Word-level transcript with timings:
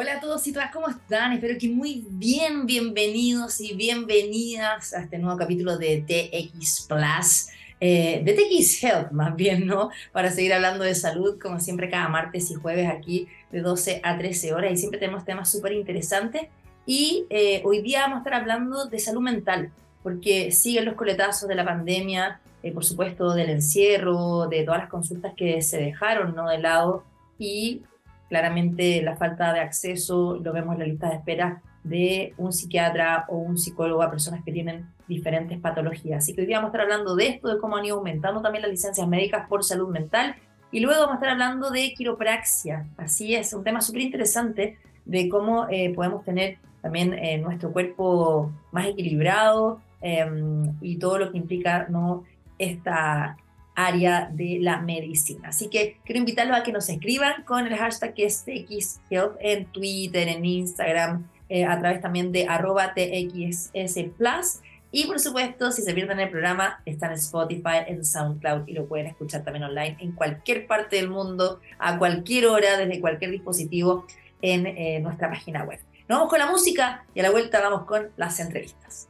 Hola 0.00 0.18
a 0.18 0.20
todos 0.20 0.46
y 0.46 0.52
todas, 0.52 0.70
¿cómo 0.70 0.88
están? 0.88 1.32
Espero 1.32 1.58
que 1.58 1.68
muy 1.68 2.04
bien, 2.08 2.66
bienvenidos 2.66 3.60
y 3.60 3.74
bienvenidas 3.74 4.94
a 4.94 5.00
este 5.00 5.18
nuevo 5.18 5.36
capítulo 5.36 5.76
de 5.76 6.04
TX 6.06 6.86
Plus, 6.88 7.48
eh, 7.80 8.22
de 8.22 8.32
TX 8.32 8.84
Health 8.84 9.10
más 9.10 9.34
bien, 9.34 9.66
¿no? 9.66 9.90
Para 10.12 10.30
seguir 10.30 10.54
hablando 10.54 10.84
de 10.84 10.94
salud, 10.94 11.36
como 11.42 11.58
siempre, 11.58 11.90
cada 11.90 12.08
martes 12.08 12.48
y 12.52 12.54
jueves 12.54 12.88
aquí 12.88 13.26
de 13.50 13.60
12 13.60 14.00
a 14.04 14.16
13 14.16 14.54
horas 14.54 14.72
y 14.72 14.76
siempre 14.76 15.00
tenemos 15.00 15.24
temas 15.24 15.50
súper 15.50 15.72
interesantes. 15.72 16.42
Y 16.86 17.26
eh, 17.28 17.62
hoy 17.64 17.82
día 17.82 18.02
vamos 18.02 18.18
a 18.18 18.20
estar 18.20 18.34
hablando 18.34 18.86
de 18.86 19.00
salud 19.00 19.22
mental, 19.22 19.72
porque 20.04 20.52
siguen 20.52 20.84
los 20.84 20.94
coletazos 20.94 21.48
de 21.48 21.56
la 21.56 21.64
pandemia, 21.64 22.40
eh, 22.62 22.70
por 22.70 22.84
supuesto, 22.84 23.34
del 23.34 23.50
encierro, 23.50 24.46
de 24.46 24.62
todas 24.62 24.78
las 24.78 24.90
consultas 24.90 25.34
que 25.36 25.60
se 25.60 25.78
dejaron, 25.78 26.36
¿no? 26.36 26.48
De 26.48 26.58
lado 26.58 27.02
y 27.36 27.82
Claramente 28.28 29.02
la 29.02 29.16
falta 29.16 29.52
de 29.52 29.60
acceso 29.60 30.38
lo 30.42 30.52
vemos 30.52 30.74
en 30.74 30.80
la 30.80 30.86
lista 30.86 31.08
de 31.08 31.16
espera 31.16 31.62
de 31.84 32.34
un 32.36 32.52
psiquiatra 32.52 33.24
o 33.28 33.38
un 33.38 33.56
psicólogo 33.56 34.02
a 34.02 34.10
personas 34.10 34.44
que 34.44 34.52
tienen 34.52 34.86
diferentes 35.06 35.58
patologías. 35.58 36.18
Así 36.18 36.34
que 36.34 36.42
hoy 36.42 36.46
día 36.46 36.58
vamos 36.58 36.68
a 36.68 36.72
estar 36.72 36.82
hablando 36.82 37.16
de 37.16 37.28
esto, 37.28 37.48
de 37.48 37.58
cómo 37.58 37.76
han 37.76 37.84
ido 37.84 37.96
aumentando 37.96 38.42
también 38.42 38.62
las 38.62 38.70
licencias 38.70 39.06
médicas 39.08 39.48
por 39.48 39.64
salud 39.64 39.88
mental 39.88 40.36
y 40.70 40.80
luego 40.80 41.00
vamos 41.00 41.12
a 41.12 41.16
estar 41.16 41.30
hablando 41.30 41.70
de 41.70 41.94
quiropraxia. 41.94 42.86
Así 42.96 43.34
es, 43.34 43.52
un 43.54 43.64
tema 43.64 43.80
súper 43.80 44.02
interesante 44.02 44.78
de 45.04 45.28
cómo 45.28 45.66
eh, 45.70 45.92
podemos 45.94 46.24
tener 46.24 46.58
también 46.82 47.14
eh, 47.14 47.38
nuestro 47.38 47.72
cuerpo 47.72 48.52
más 48.70 48.86
equilibrado 48.86 49.80
em, 50.02 50.74
y 50.82 50.98
todo 50.98 51.18
lo 51.18 51.32
que 51.32 51.38
implica 51.38 51.86
¿no? 51.88 52.24
esta 52.58 53.36
área 53.78 54.28
de 54.32 54.58
la 54.60 54.80
medicina. 54.80 55.50
Así 55.50 55.68
que 55.68 55.98
quiero 56.04 56.18
invitarlos 56.18 56.58
a 56.58 56.62
que 56.64 56.72
nos 56.72 56.88
escriban 56.88 57.44
con 57.44 57.64
el 57.64 57.76
hashtag 57.76 58.12
que 58.12 58.26
es 58.26 58.44
TXHealth 58.44 59.36
en 59.38 59.66
Twitter, 59.66 60.26
en 60.26 60.44
Instagram, 60.44 61.28
eh, 61.48 61.64
a 61.64 61.78
través 61.78 62.00
también 62.00 62.32
de 62.32 62.46
arroba 62.48 62.92
TXS 62.92 64.10
Plus. 64.16 64.60
Y 64.90 65.06
por 65.06 65.20
supuesto, 65.20 65.70
si 65.70 65.82
se 65.82 65.94
pierden 65.94 66.18
el 66.18 66.28
programa, 66.28 66.82
está 66.86 67.06
en 67.06 67.12
Spotify, 67.12 67.84
en 67.86 68.04
SoundCloud 68.04 68.66
y 68.66 68.72
lo 68.72 68.86
pueden 68.86 69.06
escuchar 69.06 69.44
también 69.44 69.62
online 69.62 69.96
en 70.00 70.10
cualquier 70.12 70.66
parte 70.66 70.96
del 70.96 71.08
mundo, 71.08 71.60
a 71.78 71.98
cualquier 71.98 72.46
hora, 72.46 72.76
desde 72.78 73.00
cualquier 73.00 73.30
dispositivo 73.30 74.06
en 74.42 74.66
eh, 74.66 74.98
nuestra 75.00 75.30
página 75.30 75.62
web. 75.62 75.78
Nos 76.08 76.18
vamos 76.18 76.30
con 76.30 76.40
la 76.40 76.50
música 76.50 77.04
y 77.14 77.20
a 77.20 77.22
la 77.22 77.30
vuelta 77.30 77.60
vamos 77.60 77.84
con 77.84 78.08
las 78.16 78.40
entrevistas. 78.40 79.08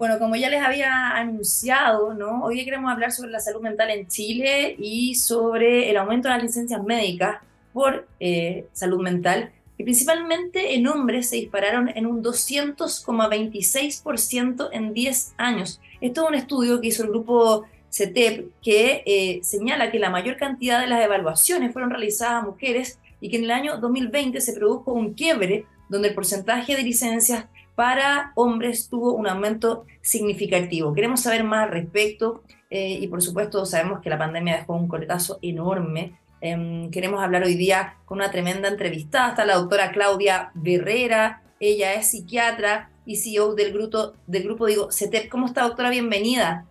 Bueno, 0.00 0.18
como 0.18 0.34
ya 0.34 0.48
les 0.48 0.62
había 0.62 1.10
anunciado, 1.10 2.14
¿no? 2.14 2.42
hoy 2.42 2.64
queremos 2.64 2.90
hablar 2.90 3.12
sobre 3.12 3.32
la 3.32 3.38
salud 3.38 3.60
mental 3.60 3.90
en 3.90 4.08
Chile 4.08 4.74
y 4.78 5.14
sobre 5.14 5.90
el 5.90 5.98
aumento 5.98 6.26
de 6.26 6.36
las 6.36 6.42
licencias 6.42 6.82
médicas 6.82 7.42
por 7.74 8.08
eh, 8.18 8.64
salud 8.72 9.02
mental, 9.02 9.52
que 9.76 9.84
principalmente 9.84 10.74
en 10.74 10.86
hombres 10.86 11.28
se 11.28 11.36
dispararon 11.36 11.90
en 11.94 12.06
un 12.06 12.24
200,26% 12.24 14.70
en 14.72 14.94
10 14.94 15.34
años. 15.36 15.82
Esto 16.00 16.22
es 16.22 16.28
un 16.30 16.34
estudio 16.34 16.80
que 16.80 16.88
hizo 16.88 17.02
el 17.02 17.10
grupo 17.10 17.66
CETEP 17.92 18.52
que 18.62 19.02
eh, 19.04 19.40
señala 19.42 19.90
que 19.90 19.98
la 19.98 20.08
mayor 20.08 20.38
cantidad 20.38 20.80
de 20.80 20.86
las 20.86 21.04
evaluaciones 21.04 21.74
fueron 21.74 21.90
realizadas 21.90 22.42
a 22.42 22.46
mujeres 22.46 22.98
y 23.20 23.28
que 23.28 23.36
en 23.36 23.44
el 23.44 23.50
año 23.50 23.76
2020 23.76 24.40
se 24.40 24.54
produjo 24.54 24.94
un 24.94 25.12
quiebre 25.12 25.66
donde 25.90 26.08
el 26.08 26.14
porcentaje 26.14 26.74
de 26.74 26.84
licencias 26.84 27.44
para 27.74 28.32
hombres 28.34 28.88
tuvo 28.88 29.12
un 29.12 29.26
aumento 29.26 29.86
significativo. 30.02 30.92
Queremos 30.92 31.20
saber 31.20 31.44
más 31.44 31.64
al 31.64 31.72
respecto 31.72 32.42
eh, 32.70 32.98
y 33.00 33.08
por 33.08 33.22
supuesto 33.22 33.64
sabemos 33.66 34.00
que 34.00 34.10
la 34.10 34.18
pandemia 34.18 34.58
dejó 34.58 34.74
un 34.74 34.88
coletazo 34.88 35.38
enorme. 35.42 36.18
Em, 36.40 36.90
queremos 36.90 37.22
hablar 37.22 37.42
hoy 37.42 37.54
día 37.54 37.96
con 38.04 38.18
una 38.18 38.30
tremenda 38.30 38.68
entrevistada. 38.68 39.30
Está 39.30 39.44
la 39.44 39.56
doctora 39.56 39.92
Claudia 39.92 40.52
Herrera, 40.64 41.42
ella 41.58 41.94
es 41.94 42.10
psiquiatra 42.10 42.90
y 43.04 43.16
CEO 43.16 43.54
del 43.54 43.72
grupo, 43.72 44.12
del 44.26 44.44
grupo 44.44 44.66
digo, 44.66 44.90
CETEP. 44.90 45.28
¿Cómo 45.28 45.46
está 45.46 45.62
doctora? 45.62 45.90
Bienvenida. 45.90 46.66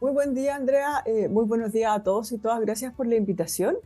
Muy 0.00 0.12
buen 0.12 0.32
día 0.32 0.54
Andrea, 0.54 1.02
eh, 1.06 1.28
muy 1.28 1.44
buenos 1.44 1.72
días 1.72 1.90
a 1.92 2.02
todos 2.02 2.30
y 2.30 2.38
todas. 2.38 2.60
Gracias 2.60 2.94
por 2.94 3.06
la 3.06 3.16
invitación. 3.16 3.76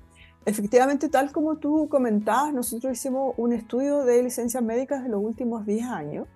Efectivamente, 0.45 1.09
tal 1.09 1.31
como 1.31 1.57
tú 1.57 1.89
comentabas, 1.89 2.53
nosotros 2.53 2.93
hicimos 2.93 3.35
un 3.37 3.53
estudio 3.53 4.05
de 4.05 4.23
licencias 4.23 4.63
médicas 4.63 5.03
de 5.05 5.09
los 5.09 5.23
últimos 5.23 5.65
10 5.67 5.87
años 5.87 6.27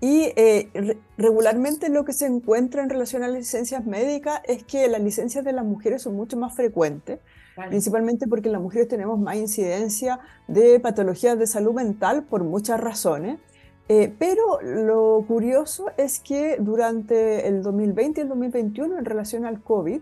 y 0.00 0.32
eh, 0.36 0.96
regularmente 1.16 1.88
lo 1.88 2.04
que 2.04 2.12
se 2.12 2.26
encuentra 2.26 2.82
en 2.82 2.90
relación 2.90 3.24
a 3.24 3.28
las 3.28 3.38
licencias 3.38 3.84
médicas 3.84 4.40
es 4.44 4.62
que 4.62 4.86
las 4.86 5.00
licencias 5.00 5.44
de 5.44 5.52
las 5.52 5.64
mujeres 5.64 6.02
son 6.02 6.14
mucho 6.14 6.36
más 6.36 6.54
frecuentes, 6.54 7.18
principalmente 7.68 8.28
porque 8.28 8.48
las 8.48 8.60
mujeres 8.60 8.86
tenemos 8.86 9.18
más 9.18 9.36
incidencia 9.36 10.20
de 10.46 10.78
patologías 10.78 11.36
de 11.36 11.48
salud 11.48 11.72
mental 11.72 12.22
por 12.22 12.44
muchas 12.44 12.80
razones. 12.80 13.40
Eh, 13.88 14.14
pero 14.18 14.60
lo 14.62 15.24
curioso 15.26 15.86
es 15.96 16.20
que 16.20 16.58
durante 16.60 17.48
el 17.48 17.62
2020 17.62 18.20
y 18.20 18.22
el 18.22 18.28
2021 18.28 18.98
en 18.98 19.04
relación 19.04 19.46
al 19.46 19.62
COVID, 19.62 20.00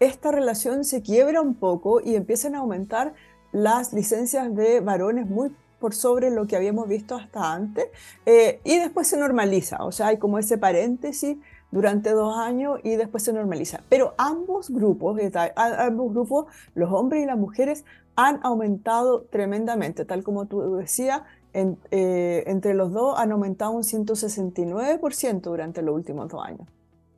esta 0.00 0.30
relación 0.30 0.84
se 0.84 1.02
quiebra 1.02 1.40
un 1.40 1.54
poco 1.54 2.00
y 2.00 2.14
empiezan 2.14 2.54
a 2.54 2.58
aumentar 2.58 3.14
las 3.52 3.92
licencias 3.92 4.54
de 4.54 4.80
varones 4.80 5.28
muy 5.28 5.50
por 5.78 5.94
sobre 5.94 6.30
lo 6.30 6.46
que 6.46 6.56
habíamos 6.56 6.88
visto 6.88 7.14
hasta 7.14 7.52
antes 7.52 7.86
eh, 8.26 8.60
y 8.64 8.78
después 8.78 9.06
se 9.06 9.16
normaliza, 9.16 9.84
o 9.84 9.92
sea, 9.92 10.08
hay 10.08 10.18
como 10.18 10.38
ese 10.38 10.58
paréntesis 10.58 11.38
durante 11.70 12.10
dos 12.10 12.36
años 12.36 12.80
y 12.82 12.96
después 12.96 13.22
se 13.22 13.32
normaliza. 13.32 13.82
Pero 13.88 14.14
ambos 14.16 14.70
grupos, 14.70 15.20
ambos 15.54 16.12
grupos, 16.12 16.46
los 16.74 16.90
hombres 16.92 17.22
y 17.22 17.26
las 17.26 17.38
mujeres, 17.38 17.84
han 18.16 18.40
aumentado 18.42 19.22
tremendamente, 19.30 20.04
tal 20.04 20.24
como 20.24 20.46
tú 20.46 20.76
decías, 20.76 21.22
eh, 21.52 22.44
entre 22.46 22.74
los 22.74 22.92
dos 22.92 23.18
han 23.18 23.32
aumentado 23.32 23.70
un 23.72 23.84
169% 23.84 25.40
durante 25.42 25.82
los 25.82 25.94
últimos 25.94 26.28
dos 26.28 26.44
años. 26.44 26.66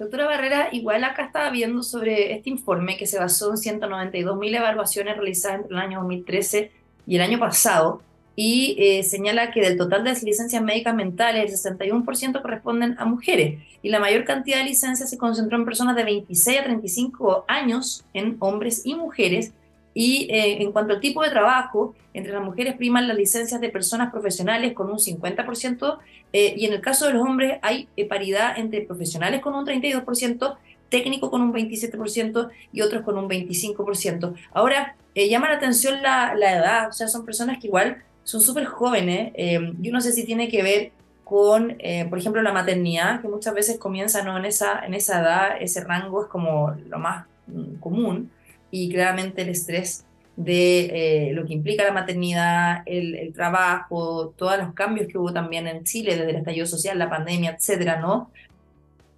Doctora 0.01 0.25
Barrera, 0.25 0.71
igual 0.73 1.05
acá 1.05 1.27
estaba 1.27 1.51
viendo 1.51 1.83
sobre 1.83 2.33
este 2.33 2.49
informe 2.49 2.97
que 2.97 3.05
se 3.07 3.19
basó 3.19 3.51
en 3.51 3.81
192.000 3.83 4.57
evaluaciones 4.57 5.15
realizadas 5.15 5.61
entre 5.61 5.77
el 5.77 5.79
año 5.79 5.99
2013 5.99 6.73
y 7.07 7.17
el 7.17 7.21
año 7.21 7.39
pasado 7.39 8.01
y 8.35 8.77
eh, 8.79 9.03
señala 9.03 9.51
que 9.51 9.61
del 9.61 9.77
total 9.77 10.03
de 10.03 10.09
las 10.09 10.23
licencias 10.23 10.63
médicas 10.63 10.95
mentales, 10.95 11.67
el 11.67 11.77
61% 11.77 12.41
corresponden 12.41 12.97
a 12.99 13.05
mujeres 13.05 13.63
y 13.83 13.91
la 13.91 14.01
mayor 14.01 14.25
cantidad 14.25 14.57
de 14.57 14.71
licencias 14.71 15.11
se 15.11 15.19
concentró 15.19 15.59
en 15.59 15.67
personas 15.67 15.95
de 15.95 16.05
26 16.05 16.61
a 16.61 16.65
35 16.65 17.45
años, 17.47 18.03
en 18.15 18.39
hombres 18.39 18.87
y 18.87 18.95
mujeres, 18.95 19.53
y 19.95 20.29
eh, 20.31 20.63
en 20.63 20.73
cuanto 20.73 20.95
al 20.95 21.01
tipo 21.01 21.23
de 21.23 21.31
trabajo, 21.31 21.95
entre 22.15 22.33
las 22.33 22.43
mujeres 22.43 22.77
priman 22.77 23.09
las 23.09 23.17
licencias 23.17 23.61
de 23.61 23.69
personas 23.71 24.11
profesionales 24.11 24.73
con 24.73 24.89
un 24.91 24.99
50%, 24.99 25.99
eh, 26.33 26.55
y 26.57 26.67
en 26.67 26.73
el 26.73 26.81
caso 26.81 27.07
de 27.07 27.15
los 27.15 27.23
hombres 27.23 27.59
hay 27.63 27.89
eh, 27.97 28.07
paridad 28.07 28.59
entre 28.59 28.83
profesionales 28.83 29.41
con 29.41 29.55
un 29.55 29.67
32%, 29.67 30.57
técnico 30.89 31.31
con 31.31 31.41
un 31.41 31.53
27% 31.53 32.51
y 32.73 32.81
otros 32.81 33.03
con 33.03 33.17
un 33.17 33.29
25%. 33.29 34.35
Ahora, 34.53 34.97
llama 35.15 35.49
la 35.49 35.57
atención 35.57 36.03
la, 36.03 36.35
la, 36.35 36.53
edad, 36.53 36.89
o 36.89 36.93
sea, 36.93 37.07
son 37.07 37.25
personas 37.25 37.59
que 37.59 37.69
igual 37.69 38.03
son 38.25 38.41
súper 38.41 38.65
jóvenes. 38.65 39.33
yo 39.81 39.93
no 39.93 40.01
sé 40.01 40.13
si 40.13 40.25
tiene 40.25 40.49
que 40.49 40.65
ver 40.65 40.91
con, 41.23 41.79
por 42.09 42.19
ejemplo, 42.19 42.43
la 42.43 42.53
maternidad, 42.53 43.21
que 43.21 43.29
muchas 43.29 43.55
veces 43.55 43.79
comienza 43.79 44.25
¿no? 44.25 44.37
en, 44.37 44.47
esa, 44.47 44.85
en 44.85 44.95
esa 44.95 45.21
edad, 45.21 45.49
ese 45.61 45.85
rango 45.85 46.25
es 46.25 46.29
como 46.29 46.75
lo 46.89 46.99
más 46.99 47.25
mm, 47.47 47.75
común 47.79 48.31
y 48.71 48.91
claramente 48.91 49.43
el 49.43 49.51
estrés 49.51 50.05
de 50.37 51.29
eh, 51.29 51.33
lo 51.33 51.45
que 51.45 51.53
implica 51.53 51.85
la 51.85 51.93
maternidad, 51.93 52.83
el, 52.87 53.33
trabajo, 53.35 54.33
todos 54.37 54.57
los 54.59 54.73
cambios 54.73 55.07
que 55.07 55.19
hubo 55.19 55.33
también 55.33 55.67
en 55.67 55.85
Chile 55.85 56.17
desde 56.17 56.31
el 56.31 56.37
estallido 56.37 56.67
social, 56.67 56.99
la 56.99 57.11
pandemia, 57.11 57.57
etcétera, 57.59 58.01
¿no? 58.01 58.31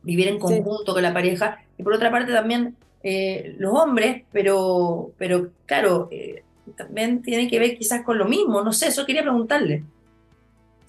Vivir 0.03 0.29
en 0.29 0.39
conjunto 0.39 0.93
con 0.93 1.03
la 1.03 1.13
pareja. 1.13 1.61
Y 1.79 1.83
por 1.83 1.95
otra 1.95 2.11
parte 2.11 2.33
también 2.33 2.77
eh, 3.05 3.55
los 3.59 3.73
hombres, 3.73 4.25
pero, 4.33 5.13
pero 5.17 5.51
claro, 5.67 6.09
eh, 6.11 6.43
también 6.77 7.23
tiene 7.23 7.49
que 7.49 7.59
ver 7.59 7.77
quizás 7.79 8.03
con 8.03 8.19
lo 8.19 8.25
mismo, 8.25 8.63
no 8.63 8.73
sé, 8.73 8.89
eso 8.89 9.07
quería 9.07 9.23
preguntarle. 9.23 9.85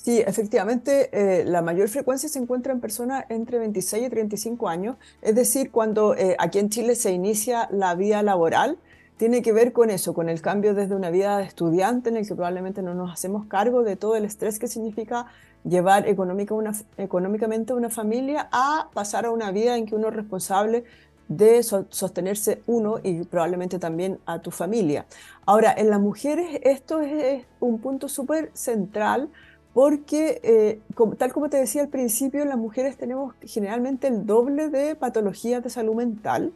Sí, 0.04 0.20
efectivamente, 0.20 1.10
eh, 1.14 1.46
la 1.46 1.62
mayor 1.62 1.88
frecuencia 1.88 2.28
se 2.28 2.38
encuentra 2.38 2.74
en 2.74 2.82
personas 2.82 3.24
entre 3.30 3.58
26 3.58 4.08
y 4.08 4.10
35 4.10 4.68
años, 4.68 4.98
es 5.22 5.34
decir, 5.34 5.72
cuando 5.72 6.14
eh, 6.14 6.36
aquí 6.40 6.60
en 6.60 6.70
Chile 6.70 6.96
se 6.96 7.14
inicia 7.14 7.70
la 7.72 7.96
vida 7.96 8.22
laboral, 8.22 8.78
tiene 9.16 9.42
que 9.42 9.54
ver 9.54 9.72
con 9.72 9.90
eso, 9.90 10.14
con 10.14 10.28
el 10.28 10.42
cambio 10.42 10.74
desde 10.74 10.94
una 10.94 11.10
vida 11.10 11.38
de 11.38 11.46
estudiante 11.46 12.10
en 12.10 12.18
el 12.18 12.28
que 12.28 12.36
probablemente 12.36 12.82
no 12.82 12.94
nos 12.94 13.14
hacemos 13.14 13.46
cargo 13.46 13.84
de 13.84 13.96
todo 13.96 14.18
el 14.18 14.26
estrés 14.26 14.60
que 14.60 14.68
significa 14.68 15.28
llevar 15.64 16.06
económica 16.10 16.54
una, 16.54 16.74
económicamente 16.98 17.74
una 17.74 17.90
familia 17.90 18.50
a 18.52 18.90
pasar 18.94 19.26
a 19.26 19.32
una 19.32 19.52
vida 19.52 19.78
en 19.78 19.86
que 19.86 19.96
uno 19.96 20.10
es 20.10 20.16
responsable 20.16 20.84
de 21.30 21.64
sostenerse 21.64 22.62
uno 22.68 23.00
y 23.02 23.24
probablemente 23.24 23.80
también 23.80 24.20
a 24.26 24.40
tu 24.42 24.52
familia. 24.52 25.06
Ahora, 25.46 25.74
en 25.76 25.90
las 25.90 26.02
mujeres 26.02 26.60
esto 26.64 27.00
es 27.00 27.46
un 27.62 27.80
punto 27.80 28.10
súper 28.10 28.52
central 28.54 29.30
porque, 29.74 30.40
eh, 30.44 30.80
tal 31.18 31.34
como 31.34 31.50
te 31.50 31.58
decía 31.58 31.82
al 31.82 31.90
principio, 31.90 32.46
las 32.46 32.58
mujeres 32.58 32.96
tenemos 32.98 33.34
generalmente 33.42 34.08
el 34.08 34.26
doble 34.26 34.70
de 34.70 34.96
patologías 34.96 35.64
de 35.64 35.70
salud 35.70 35.96
mental 35.96 36.54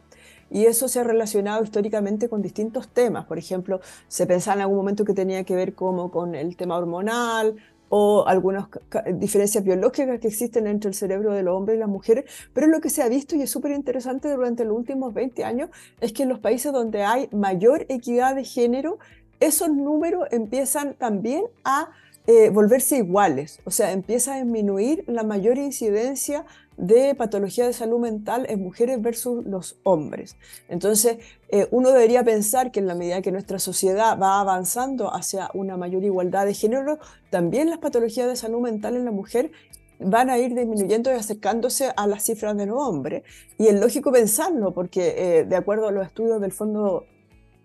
y 0.50 0.66
eso 0.66 0.88
se 0.88 1.00
ha 1.00 1.04
relacionado 1.04 1.62
históricamente 1.62 2.28
con 2.28 2.42
distintos 2.42 2.88
temas. 2.88 3.26
Por 3.26 3.38
ejemplo, 3.38 3.80
se 4.06 4.26
pensaba 4.26 4.56
en 4.56 4.62
algún 4.62 4.76
momento 4.78 5.04
que 5.04 5.14
tenía 5.14 5.44
que 5.44 5.56
ver 5.56 5.74
como 5.74 6.10
con 6.10 6.34
el 6.34 6.56
tema 6.56 6.76
hormonal 6.76 7.56
o 7.90 8.26
algunas 8.26 8.66
diferencias 9.14 9.64
biológicas 9.64 10.20
que 10.20 10.28
existen 10.28 10.66
entre 10.66 10.90
el 10.90 10.94
cerebro 10.94 11.32
de 11.32 11.42
los 11.42 11.54
hombres 11.56 11.76
y 11.76 11.80
las 11.80 11.88
mujeres, 11.88 12.24
pero 12.52 12.66
lo 12.66 12.80
que 12.80 12.90
se 12.90 13.02
ha 13.02 13.08
visto 13.08 13.34
y 13.34 13.42
es 13.42 13.50
súper 13.50 13.72
interesante 13.72 14.30
durante 14.30 14.64
los 14.64 14.76
últimos 14.76 15.14
20 15.14 15.42
años 15.44 15.70
es 16.00 16.12
que 16.12 16.24
en 16.24 16.28
los 16.28 16.38
países 16.38 16.72
donde 16.72 17.02
hay 17.02 17.28
mayor 17.32 17.86
equidad 17.88 18.34
de 18.34 18.44
género, 18.44 18.98
esos 19.40 19.70
números 19.70 20.28
empiezan 20.30 20.94
también 20.94 21.44
a 21.64 21.90
eh, 22.30 22.50
volverse 22.50 22.98
iguales, 22.98 23.58
o 23.64 23.70
sea, 23.70 23.90
empieza 23.92 24.34
a 24.34 24.36
disminuir 24.36 25.02
la 25.06 25.22
mayor 25.22 25.56
incidencia 25.56 26.44
de 26.76 27.14
patología 27.14 27.66
de 27.66 27.72
salud 27.72 27.98
mental 27.98 28.44
en 28.50 28.62
mujeres 28.62 29.00
versus 29.00 29.46
los 29.46 29.78
hombres. 29.82 30.36
Entonces, 30.68 31.16
eh, 31.48 31.68
uno 31.70 31.90
debería 31.90 32.22
pensar 32.24 32.70
que 32.70 32.80
en 32.80 32.86
la 32.86 32.94
medida 32.94 33.22
que 33.22 33.32
nuestra 33.32 33.58
sociedad 33.58 34.18
va 34.20 34.40
avanzando 34.40 35.14
hacia 35.14 35.48
una 35.54 35.78
mayor 35.78 36.04
igualdad 36.04 36.44
de 36.44 36.52
género, 36.52 36.98
también 37.30 37.70
las 37.70 37.78
patologías 37.78 38.28
de 38.28 38.36
salud 38.36 38.60
mental 38.60 38.96
en 38.96 39.06
la 39.06 39.10
mujer 39.10 39.50
van 39.98 40.28
a 40.28 40.36
ir 40.36 40.54
disminuyendo 40.54 41.10
y 41.10 41.14
acercándose 41.14 41.94
a 41.96 42.06
las 42.06 42.24
cifras 42.24 42.54
de 42.58 42.66
los 42.66 42.76
hombres. 42.78 43.22
Y 43.56 43.68
es 43.68 43.80
lógico 43.80 44.12
pensarlo, 44.12 44.74
porque 44.74 45.14
eh, 45.16 45.44
de 45.46 45.56
acuerdo 45.56 45.88
a 45.88 45.92
los 45.92 46.06
estudios 46.06 46.42
del 46.42 46.52
Fondo 46.52 47.06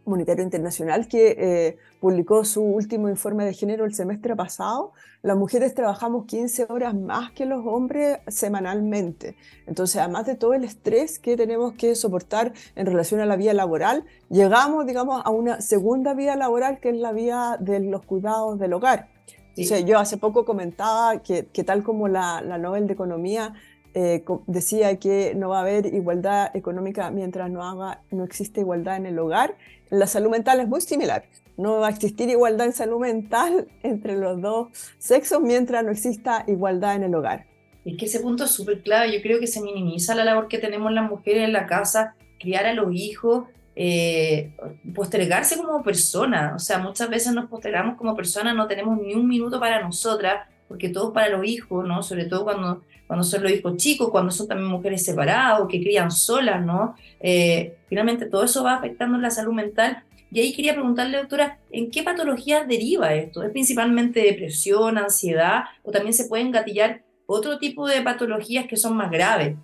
Monetario 0.05 0.43
Internacional 0.43 1.07
que 1.07 1.35
eh, 1.37 1.77
publicó 1.99 2.43
su 2.43 2.61
último 2.61 3.09
informe 3.09 3.45
de 3.45 3.53
género 3.53 3.85
el 3.85 3.93
semestre 3.93 4.35
pasado, 4.35 4.91
las 5.21 5.37
mujeres 5.37 5.73
trabajamos 5.73 6.25
15 6.25 6.67
horas 6.69 6.93
más 6.93 7.31
que 7.31 7.45
los 7.45 7.65
hombres 7.65 8.19
semanalmente. 8.27 9.35
Entonces, 9.67 10.01
además 10.01 10.25
de 10.25 10.35
todo 10.35 10.53
el 10.53 10.65
estrés 10.65 11.19
que 11.19 11.37
tenemos 11.37 11.73
que 11.73 11.95
soportar 11.95 12.53
en 12.75 12.85
relación 12.85 13.21
a 13.21 13.25
la 13.25 13.37
vida 13.37 13.53
laboral, 13.53 14.03
llegamos, 14.29 14.85
digamos, 14.85 15.21
a 15.25 15.29
una 15.29 15.61
segunda 15.61 16.13
vida 16.13 16.35
laboral 16.35 16.79
que 16.79 16.89
es 16.89 16.97
la 16.97 17.13
vida 17.13 17.57
de 17.59 17.79
los 17.79 18.03
cuidados 18.05 18.59
del 18.59 18.73
hogar. 18.73 19.07
yo 19.55 19.99
hace 19.99 20.17
poco 20.17 20.43
comentaba 20.43 21.19
que, 21.23 21.45
que 21.45 21.63
tal 21.63 21.83
como 21.83 22.07
la, 22.07 22.41
la 22.41 22.57
Nobel 22.57 22.87
de 22.87 22.93
Economía 22.93 23.53
eh, 23.93 24.23
decía 24.47 24.97
que 24.97 25.33
no 25.35 25.49
va 25.49 25.59
a 25.59 25.61
haber 25.61 25.85
igualdad 25.93 26.55
económica 26.55 27.11
mientras 27.11 27.49
no, 27.51 27.63
haga, 27.63 28.01
no 28.11 28.23
existe 28.23 28.61
igualdad 28.61 28.97
en 28.97 29.05
el 29.05 29.19
hogar. 29.19 29.55
La 29.89 30.07
salud 30.07 30.31
mental 30.31 30.59
es 30.59 30.67
muy 30.67 30.81
similar. 30.81 31.25
No 31.57 31.79
va 31.79 31.87
a 31.87 31.89
existir 31.91 32.29
igualdad 32.29 32.67
en 32.67 32.73
salud 32.73 32.99
mental 32.99 33.67
entre 33.83 34.17
los 34.17 34.41
dos 34.41 34.69
sexos 34.97 35.41
mientras 35.41 35.83
no 35.83 35.91
exista 35.91 36.43
igualdad 36.47 36.95
en 36.95 37.03
el 37.03 37.15
hogar. 37.15 37.45
Es 37.85 37.97
que 37.97 38.05
ese 38.05 38.19
punto 38.19 38.45
es 38.45 38.51
súper 38.51 38.81
clave. 38.81 39.13
Yo 39.13 39.21
creo 39.21 39.39
que 39.39 39.47
se 39.47 39.61
minimiza 39.61 40.15
la 40.15 40.23
labor 40.23 40.47
que 40.47 40.57
tenemos 40.57 40.91
las 40.91 41.09
mujeres 41.09 41.43
en 41.43 41.53
la 41.53 41.67
casa, 41.67 42.15
criar 42.39 42.65
a 42.65 42.73
los 42.73 42.93
hijos, 42.93 43.45
eh, 43.75 44.51
postergarse 44.95 45.57
como 45.57 45.83
persona. 45.83 46.53
O 46.55 46.59
sea, 46.59 46.79
muchas 46.79 47.09
veces 47.09 47.33
nos 47.33 47.49
postergamos 47.49 47.97
como 47.97 48.15
personas, 48.15 48.55
no 48.55 48.67
tenemos 48.67 48.99
ni 48.99 49.13
un 49.13 49.27
minuto 49.27 49.59
para 49.59 49.81
nosotras, 49.81 50.47
porque 50.67 50.89
todo 50.89 51.09
es 51.09 51.13
para 51.13 51.29
los 51.29 51.45
hijos, 51.45 51.87
¿no? 51.87 52.03
Sobre 52.03 52.25
todo 52.25 52.43
cuando 52.43 52.81
cuando 53.07 53.23
son 53.23 53.43
los 53.43 53.51
hijos 53.51 53.77
chicos, 53.77 54.09
cuando 54.09 54.31
son 54.31 54.47
también 54.47 54.69
mujeres 54.69 55.05
separadas 55.05 55.59
o 55.61 55.67
que 55.67 55.81
crían 55.81 56.09
solas, 56.09 56.65
¿no? 56.65 56.95
Eh, 57.19 57.75
finalmente 57.87 58.25
todo 58.25 58.43
eso 58.43 58.63
va 58.63 58.73
afectando 58.75 59.17
la 59.17 59.29
salud 59.29 59.53
mental. 59.53 60.03
Y 60.31 60.39
ahí 60.39 60.51
quería 60.51 60.73
preguntarle, 60.73 61.19
doctora, 61.19 61.59
¿en 61.69 61.91
qué 61.91 62.01
patologías 62.01 62.67
deriva 62.67 63.13
esto? 63.13 63.43
¿Es 63.43 63.51
principalmente 63.51 64.21
depresión, 64.21 64.97
ansiedad 64.97 65.65
o 65.83 65.91
también 65.91 66.13
se 66.13 66.25
pueden 66.25 66.49
gatillar 66.49 67.03
otro 67.27 67.59
tipo 67.59 67.87
de 67.87 68.01
patologías 68.01 68.65
que 68.65 68.77
son 68.77 68.97
más 68.97 69.11
graves? 69.11 69.57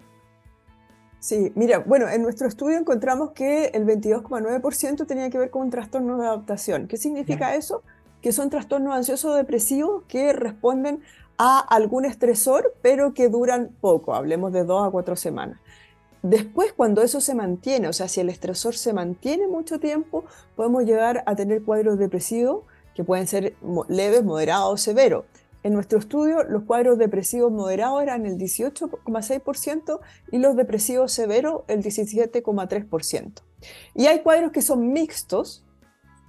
Sí, 1.19 1.51
mira, 1.55 1.79
bueno, 1.79 2.07
en 2.07 2.21
nuestro 2.21 2.47
estudio 2.47 2.77
encontramos 2.77 3.31
que 3.31 3.71
el 3.73 3.83
22,9% 3.85 5.07
tenía 5.07 5.29
que 5.29 5.37
ver 5.37 5.49
con 5.49 5.63
un 5.63 5.69
trastorno 5.71 6.17
de 6.17 6.27
adaptación. 6.27 6.87
¿Qué 6.87 6.97
significa 6.97 7.55
eso? 7.55 7.81
Que 8.21 8.31
son 8.31 8.49
trastornos 8.49 8.93
ansiosos 8.93 9.35
depresivos 9.35 10.03
que 10.07 10.33
responden 10.33 11.01
a 11.37 11.59
algún 11.59 12.05
estresor, 12.05 12.73
pero 12.81 13.13
que 13.13 13.29
duran 13.29 13.69
poco, 13.79 14.13
hablemos 14.13 14.51
de 14.51 14.65
dos 14.65 14.85
a 14.85 14.91
cuatro 14.91 15.15
semanas. 15.15 15.59
Después, 16.21 16.73
cuando 16.73 17.01
eso 17.01 17.21
se 17.21 17.33
mantiene, 17.33 17.87
o 17.87 17.93
sea, 17.93 18.09
si 18.09 18.19
el 18.19 18.29
estresor 18.29 18.75
se 18.75 18.91
mantiene 18.91 19.47
mucho 19.47 19.79
tiempo, 19.79 20.25
podemos 20.57 20.83
llegar 20.83 21.23
a 21.25 21.35
tener 21.35 21.63
cuadros 21.63 21.97
depresivos 21.97 22.63
que 22.93 23.05
pueden 23.05 23.25
ser 23.25 23.55
leves, 23.87 24.25
moderados 24.25 24.73
o 24.73 24.77
severos. 24.77 25.23
En 25.63 25.73
nuestro 25.73 25.99
estudio, 25.99 26.43
los 26.43 26.63
cuadros 26.63 26.97
depresivos 26.97 27.51
moderados 27.51 28.01
eran 28.01 28.25
el 28.25 28.37
18,6% 28.37 29.99
y 30.31 30.39
los 30.39 30.57
depresivos 30.57 31.13
severos 31.13 31.61
el 31.67 31.81
17,3%. 31.81 33.41
Y 33.95 34.07
hay 34.07 34.19
cuadros 34.19 34.51
que 34.51 34.61
son 34.61 34.91
mixtos, 34.91 35.65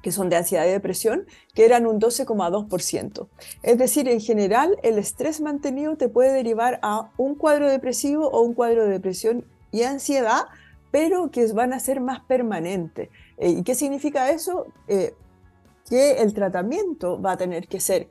que 0.02 0.12
son 0.12 0.28
de 0.28 0.36
ansiedad 0.36 0.66
y 0.66 0.70
depresión, 0.70 1.26
que 1.54 1.64
eran 1.64 1.86
un 1.86 2.00
12,2%. 2.00 3.28
Es 3.62 3.78
decir, 3.78 4.08
en 4.08 4.20
general, 4.20 4.78
el 4.82 4.98
estrés 4.98 5.40
mantenido 5.40 5.96
te 5.96 6.08
puede 6.08 6.32
derivar 6.32 6.78
a 6.82 7.10
un 7.16 7.34
cuadro 7.34 7.68
depresivo 7.68 8.28
o 8.28 8.42
un 8.42 8.54
cuadro 8.54 8.84
de 8.84 8.90
depresión 8.90 9.44
y 9.72 9.82
ansiedad, 9.82 10.46
pero 10.90 11.30
que 11.30 11.46
van 11.52 11.72
a 11.72 11.80
ser 11.80 12.00
más 12.00 12.20
permanentes. 12.20 13.08
Eh, 13.36 13.50
¿Y 13.50 13.62
qué 13.62 13.74
significa 13.74 14.30
eso? 14.30 14.66
Eh, 14.88 15.14
que 15.88 16.22
el 16.22 16.34
tratamiento 16.34 17.20
va 17.20 17.32
a 17.32 17.36
tener 17.36 17.66
que 17.66 17.80
ser 17.80 18.08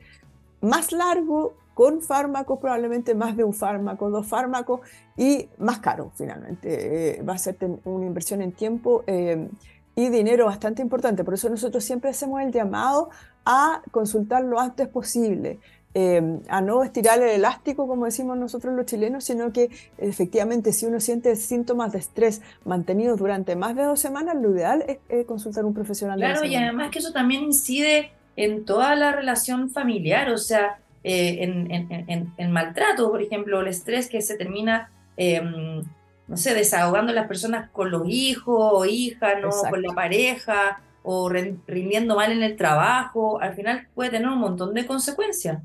más 0.62 0.92
largo, 0.92 1.54
con 1.74 2.02
fármacos, 2.02 2.60
probablemente 2.60 3.16
más 3.16 3.38
de 3.38 3.46
un 3.46 3.54
fármaco, 3.54 4.10
dos 4.10 4.28
fármacos, 4.28 4.82
y 5.16 5.48
más 5.60 5.80
caro 5.80 6.12
finalmente. 6.14 7.20
Eh, 7.20 7.24
va 7.24 7.36
a 7.36 7.38
ser 7.38 7.56
una 7.86 8.06
inversión 8.06 8.42
en 8.42 8.52
tiempo 8.52 9.06
y 10.00 10.10
dinero 10.10 10.46
bastante 10.46 10.82
importante. 10.82 11.26
Por 11.26 11.34
eso 11.34 11.50
nosotros 11.50 11.84
siempre 11.84 12.10
hacemos 12.10 12.42
el 12.42 12.54
llamado 12.54 13.10
a 13.46 13.82
consultar 13.92 14.44
lo 14.44 14.58
antes 14.58 14.88
posible. 14.88 15.60
Em, 15.94 16.40
a 16.48 16.62
no 16.62 16.84
estirar 16.84 17.22
el 17.22 17.30
elástico, 17.30 17.86
como 17.86 18.06
decimos 18.06 18.38
nosotros 18.38 18.74
los 18.76 18.86
chilenos, 18.86 19.26
sino 19.26 19.52
que 19.52 19.70
efectivamente 19.98 20.72
si 20.72 20.86
uno 20.86 21.02
siente 21.02 21.36
síntomas 21.36 21.92
de 21.92 22.00
estrés 22.00 22.42
mantenidos 22.64 23.20
durante 23.20 23.58
más 23.58 23.76
de 23.76 23.84
dos 23.84 24.00
semanas, 24.00 24.36
lo 24.40 24.52
ideal 24.52 24.86
es, 24.88 25.26
consultar 25.26 25.66
a 25.66 25.68
un 25.68 25.74
profesional. 25.74 26.18
Claro, 26.18 26.46
y 26.46 26.56
además 26.56 26.92
que 26.92 27.00
eso 27.00 27.12
también 27.12 27.44
incide 27.44 28.12
en 28.38 28.64
toda 28.64 28.96
la 28.96 29.12
relación 29.12 29.70
familiar, 29.70 30.30
o 30.30 30.38
sea, 30.38 30.80
eh, 31.04 31.40
en, 31.42 32.32
en, 32.38 32.52
maltrato, 32.52 33.10
por 33.10 33.22
ejemplo, 33.22 33.60
el 33.60 33.68
estrés 33.68 34.08
que 34.08 34.22
se 34.22 34.38
termina 34.38 34.92
em, 35.18 35.84
no 36.30 36.38
sé, 36.38 36.54
desahogando 36.54 37.12
a 37.12 37.16
las 37.16 37.28
personas 37.28 37.70
con 37.72 37.90
los 37.92 38.04
hijos 38.06 38.56
o 38.58 38.86
hijas, 38.86 39.34
¿no? 39.42 39.50
con 39.50 39.82
la 39.82 39.94
pareja, 39.94 40.82
o 41.02 41.28
rindiendo 41.28 42.16
mal 42.16 42.32
en 42.32 42.44
el 42.44 42.56
trabajo, 42.56 43.42
al 43.42 43.56
final 43.56 43.88
puede 43.96 44.12
tener 44.12 44.28
un 44.28 44.38
montón 44.38 44.74
de 44.76 44.86
consecuencias. 44.86 45.60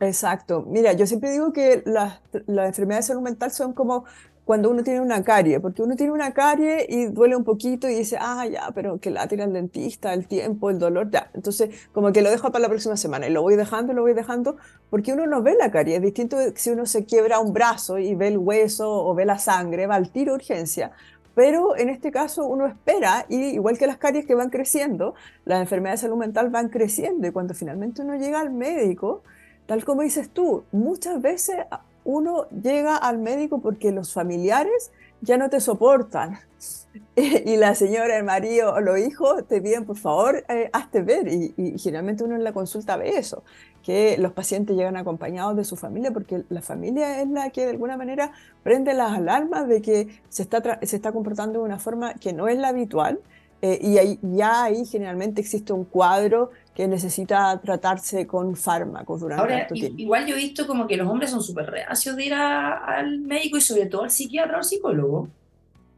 Exacto. 0.00 0.64
Mira, 0.66 0.92
yo 0.92 1.06
siempre 1.06 1.30
digo 1.30 1.52
que 1.52 1.84
las, 1.86 2.20
las 2.46 2.66
enfermedades 2.66 3.06
de 3.06 3.12
salud 3.12 3.22
mental 3.22 3.52
son 3.52 3.72
como 3.72 4.04
cuando 4.44 4.70
uno 4.70 4.82
tiene 4.82 5.00
una 5.00 5.22
carie, 5.22 5.60
porque 5.60 5.82
uno 5.82 5.94
tiene 5.94 6.12
una 6.12 6.32
carie 6.32 6.86
y 6.88 7.06
duele 7.06 7.36
un 7.36 7.44
poquito 7.44 7.88
y 7.88 7.94
dice, 7.94 8.16
ah, 8.20 8.46
ya, 8.46 8.70
pero 8.74 8.98
que 8.98 9.10
la 9.10 9.28
tira 9.28 9.44
el 9.44 9.52
dentista, 9.52 10.12
el 10.12 10.26
tiempo, 10.26 10.68
el 10.70 10.78
dolor, 10.78 11.10
ya. 11.10 11.30
Entonces, 11.32 11.88
como 11.92 12.12
que 12.12 12.22
lo 12.22 12.30
dejo 12.30 12.50
para 12.50 12.62
la 12.62 12.68
próxima 12.68 12.96
semana 12.96 13.28
y 13.28 13.30
lo 13.30 13.42
voy 13.42 13.54
dejando, 13.54 13.92
lo 13.92 14.02
voy 14.02 14.14
dejando, 14.14 14.56
porque 14.90 15.12
uno 15.12 15.26
no 15.26 15.42
ve 15.42 15.54
la 15.54 15.70
carie. 15.70 15.96
Es 15.96 16.02
distinto 16.02 16.36
si 16.56 16.70
uno 16.70 16.86
se 16.86 17.04
quiebra 17.04 17.38
un 17.38 17.52
brazo 17.52 17.98
y 17.98 18.14
ve 18.14 18.28
el 18.28 18.38
hueso 18.38 18.90
o 18.90 19.14
ve 19.14 19.24
la 19.24 19.38
sangre, 19.38 19.86
va 19.86 19.94
al 19.94 20.10
tiro 20.10 20.34
urgencia. 20.34 20.90
Pero 21.34 21.76
en 21.76 21.88
este 21.88 22.10
caso 22.10 22.44
uno 22.46 22.66
espera, 22.66 23.26
y 23.28 23.36
igual 23.36 23.78
que 23.78 23.86
las 23.86 23.96
caries 23.96 24.26
que 24.26 24.34
van 24.34 24.50
creciendo, 24.50 25.14
las 25.44 25.60
enfermedades 25.60 26.00
de 26.00 26.08
salud 26.08 26.18
mental 26.18 26.50
van 26.50 26.68
creciendo 26.68 27.26
y 27.26 27.30
cuando 27.30 27.54
finalmente 27.54 28.02
uno 28.02 28.16
llega 28.16 28.40
al 28.40 28.50
médico, 28.50 29.22
tal 29.66 29.84
como 29.84 30.02
dices 30.02 30.28
tú, 30.28 30.64
muchas 30.72 31.22
veces 31.22 31.56
uno 32.04 32.48
llega 32.50 32.96
al 32.96 33.18
médico 33.18 33.60
porque 33.60 33.92
los 33.92 34.12
familiares 34.12 34.90
ya 35.20 35.38
no 35.38 35.48
te 35.48 35.60
soportan. 35.60 36.38
Y 37.14 37.56
la 37.56 37.74
señora, 37.74 38.18
el 38.18 38.24
marido 38.24 38.74
o 38.74 38.80
los 38.80 38.98
hijos 38.98 39.46
te 39.48 39.62
piden, 39.62 39.86
por 39.86 39.96
favor, 39.96 40.44
eh, 40.48 40.68
hazte 40.72 41.02
ver. 41.02 41.26
Y, 41.28 41.78
generalmente 41.78 42.22
uno 42.22 42.36
en 42.36 42.44
la 42.44 42.52
consulta 42.52 42.96
ve 42.96 43.16
eso, 43.16 43.42
que 43.82 44.16
los 44.18 44.32
pacientes 44.32 44.76
llegan 44.76 44.96
acompañados 44.96 45.56
de 45.56 45.64
su 45.64 45.76
familia, 45.76 46.10
porque 46.10 46.44
la 46.50 46.60
familia 46.60 47.22
es 47.22 47.28
la 47.28 47.50
que 47.50 47.64
de 47.64 47.70
alguna 47.70 47.96
manera 47.96 48.32
prende 48.62 48.92
las 48.92 49.12
alarmas 49.12 49.68
de 49.68 49.80
que 49.80 50.20
se 50.28 50.42
está, 50.42 50.78
se 50.82 50.96
está 50.96 51.12
comportando 51.12 51.60
de 51.60 51.64
una 51.64 51.78
forma 51.78 52.14
que 52.14 52.32
no 52.32 52.48
es 52.48 52.58
la 52.58 52.68
habitual. 52.68 53.20
Eh, 53.64 53.78
y 53.80 53.96
ahí, 53.96 54.18
ya 54.22 54.64
ahí 54.64 54.84
generalmente 54.84 55.40
existe 55.40 55.72
un 55.72 55.84
cuadro 55.84 56.50
que 56.74 56.88
necesita 56.88 57.60
tratarse 57.60 58.26
con 58.26 58.56
fármacos 58.56 59.20
durante 59.20 59.40
Ahora, 59.40 59.68
Igual 59.72 60.26
yo 60.26 60.34
he 60.34 60.38
visto 60.38 60.66
como 60.66 60.88
que 60.88 60.96
los 60.96 61.06
hombres 61.08 61.30
son 61.30 61.44
súper 61.44 61.70
reacios 61.70 62.16
de 62.16 62.24
ir 62.24 62.34
al 62.34 63.20
médico 63.20 63.56
y 63.58 63.60
sobre 63.60 63.86
todo 63.86 64.02
al 64.02 64.10
psiquiatra 64.10 64.54
o 64.54 64.58
al 64.58 64.64
psicólogo. 64.64 65.28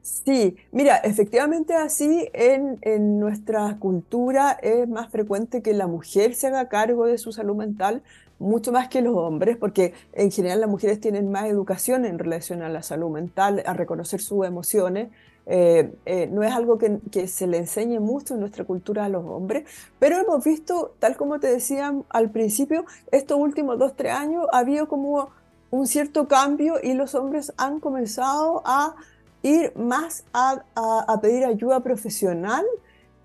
Sí, 0.02 0.56
mira, 0.72 0.98
efectivamente 0.98 1.72
así 1.72 2.28
en, 2.34 2.76
en, 2.82 3.18
nuestra 3.18 3.78
cultura 3.78 4.52
es 4.62 4.86
más 4.86 5.08
frecuente 5.08 5.62
que 5.62 5.72
la 5.72 5.86
mujer 5.86 6.34
se 6.34 6.48
haga 6.48 6.68
cargo 6.68 7.06
de 7.06 7.16
su 7.16 7.32
salud 7.32 7.56
mental, 7.56 8.02
mucho 8.38 8.72
más 8.72 8.88
que 8.88 9.00
los 9.00 9.16
hombres, 9.16 9.56
porque 9.56 9.94
en 10.12 10.30
general 10.30 10.60
las 10.60 10.68
mujeres 10.68 11.00
tienen 11.00 11.30
más 11.30 11.46
educación 11.46 12.04
en 12.04 12.18
relación 12.18 12.60
a 12.60 12.68
la 12.68 12.82
salud 12.82 13.08
mental, 13.08 13.62
a 13.64 13.72
reconocer 13.72 14.20
sus 14.20 14.44
emociones, 14.44 15.08
Eh, 15.46 15.92
eh, 16.06 16.26
no 16.32 16.42
es 16.42 16.52
algo 16.52 16.78
que, 16.78 17.28
se 17.28 17.46
le 17.46 17.58
enseñe 17.58 18.00
mucho 18.00 18.34
en 18.34 18.40
nuestra 18.40 18.64
cultura 18.64 19.04
a 19.04 19.08
los 19.08 19.24
hombres, 19.26 19.64
pero 19.98 20.18
hemos 20.18 20.42
visto, 20.42 20.94
tal 20.98 21.16
como 21.16 21.38
te 21.38 21.48
decía 21.48 21.94
al 22.08 22.30
principio, 22.30 22.86
estos 23.12 23.38
últimos 23.38 23.78
dos, 23.78 23.94
tres 23.94 24.12
años 24.12 24.46
ha 24.52 24.58
habido 24.58 24.88
como 24.88 25.30
un 25.70 25.86
cierto 25.86 26.28
cambio 26.28 26.76
y 26.82 26.94
los 26.94 27.14
hombres 27.14 27.52
han 27.56 27.80
comenzado 27.80 28.62
a 28.64 28.94
ir 29.42 29.76
más 29.76 30.24
a, 30.32 30.64
a, 30.74 31.20
pedir 31.20 31.44
ayuda 31.44 31.80
profesional 31.80 32.64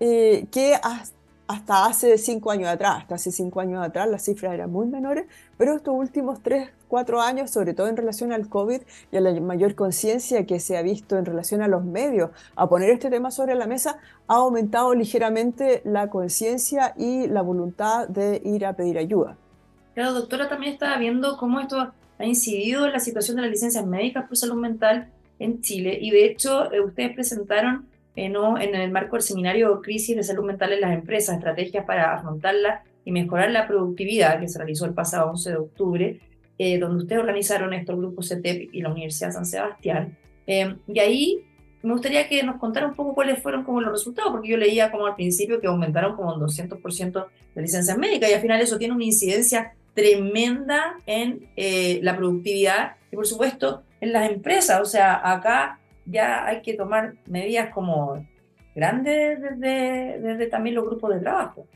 eh, 0.00 0.46
que 0.50 0.74
hasta 0.74 1.16
hasta 1.50 1.86
hace 1.86 2.16
cinco 2.16 2.52
años 2.52 2.68
atrás. 2.68 2.98
Hasta 2.98 3.16
hace 3.16 3.32
cinco 3.32 3.60
años 3.60 3.84
atrás 3.84 4.08
las 4.08 4.24
cifras 4.24 4.54
eran 4.54 4.70
muy 4.70 4.86
menores, 4.86 5.26
pero 5.58 5.74
estos 5.74 5.92
últimos 5.94 6.40
tres, 6.42 6.70
cuatro 6.86 7.20
años, 7.20 7.50
sobre 7.50 7.74
todo 7.74 7.88
en 7.88 7.96
relación 7.96 8.32
al 8.32 8.48
COVID 8.48 8.80
y 9.10 9.16
a 9.16 9.20
la 9.20 9.40
mayor 9.40 9.74
conciencia 9.74 10.46
que 10.46 10.60
se 10.60 10.78
ha 10.78 10.82
visto 10.82 11.18
en 11.18 11.24
relación 11.24 11.60
a 11.60 11.66
los 11.66 11.84
medios, 11.84 12.30
a 12.54 12.68
poner 12.68 12.90
este 12.90 13.10
tema 13.10 13.32
sobre 13.32 13.56
la 13.56 13.66
mesa, 13.66 13.98
ha 14.28 14.36
aumentado 14.36 14.94
ligeramente 14.94 15.82
la 15.84 16.08
conciencia 16.08 16.94
y 16.96 17.26
la 17.26 17.42
voluntad 17.42 18.06
de 18.06 18.40
ir 18.44 18.64
a 18.64 18.74
pedir 18.74 18.96
ayuda. 18.98 19.36
Claro, 19.94 20.14
doctora, 20.14 20.48
también 20.48 20.74
estaba 20.74 20.98
viendo 20.98 21.36
cómo 21.36 21.58
esto 21.58 21.92
ha 22.18 22.24
incidido 22.24 22.86
en 22.86 22.92
la 22.92 23.00
situación 23.00 23.36
de 23.36 23.42
las 23.42 23.50
licencias 23.50 23.84
médicas 23.84 24.28
por 24.28 24.36
salud 24.36 24.54
mental 24.54 25.08
en 25.40 25.62
Chile 25.62 25.98
y 26.00 26.10
de 26.10 26.26
hecho 26.26 26.72
eh, 26.72 26.80
ustedes 26.80 27.12
presentaron 27.14 27.89
en 28.26 28.74
el 28.74 28.90
marco 28.90 29.16
del 29.16 29.22
seminario 29.22 29.80
Crisis 29.80 30.16
de 30.16 30.22
Salud 30.22 30.44
Mental 30.44 30.72
en 30.72 30.80
las 30.80 30.92
Empresas, 30.92 31.36
Estrategias 31.36 31.84
para 31.84 32.14
afrontarla 32.14 32.82
y 33.04 33.12
mejorar 33.12 33.50
la 33.50 33.66
productividad, 33.66 34.40
que 34.40 34.48
se 34.48 34.58
realizó 34.58 34.84
el 34.84 34.94
pasado 34.94 35.30
11 35.30 35.50
de 35.50 35.56
octubre, 35.56 36.20
eh, 36.58 36.78
donde 36.78 37.02
ustedes 37.02 37.20
organizaron 37.20 37.72
estos 37.72 37.96
grupos 37.96 38.28
CETEP 38.28 38.68
y 38.74 38.82
la 38.82 38.90
Universidad 38.90 39.32
San 39.32 39.46
Sebastián. 39.46 40.16
Eh, 40.46 40.76
y 40.86 40.98
ahí 40.98 41.44
me 41.82 41.92
gustaría 41.92 42.28
que 42.28 42.42
nos 42.42 42.56
contara 42.56 42.86
un 42.86 42.94
poco 42.94 43.14
cuáles 43.14 43.42
fueron 43.42 43.64
como 43.64 43.80
los 43.80 43.92
resultados, 43.92 44.30
porque 44.30 44.48
yo 44.48 44.58
leía 44.58 44.90
como 44.90 45.06
al 45.06 45.14
principio 45.14 45.60
que 45.60 45.66
aumentaron 45.66 46.14
como 46.14 46.34
un 46.34 46.40
200% 46.40 47.26
de 47.54 47.62
licencias 47.62 47.96
médicas 47.96 48.30
y 48.30 48.34
al 48.34 48.40
final 48.40 48.60
eso 48.60 48.76
tiene 48.76 48.94
una 48.94 49.04
incidencia 49.04 49.72
tremenda 49.94 50.96
en 51.06 51.48
eh, 51.56 52.00
la 52.02 52.16
productividad 52.16 52.96
y 53.10 53.16
por 53.16 53.26
supuesto 53.26 53.82
en 54.00 54.12
las 54.12 54.30
empresas. 54.30 54.80
O 54.80 54.84
sea, 54.84 55.32
acá 55.32 55.79
ya 56.10 56.44
hay 56.46 56.62
que 56.62 56.74
tomar 56.74 57.14
medidas 57.26 57.72
como 57.72 58.26
grandes 58.74 59.40
desde, 59.40 60.20
desde 60.20 60.46
también 60.46 60.74
los 60.74 60.84
grupos 60.84 61.14
de 61.14 61.20
trabajo. 61.20 61.66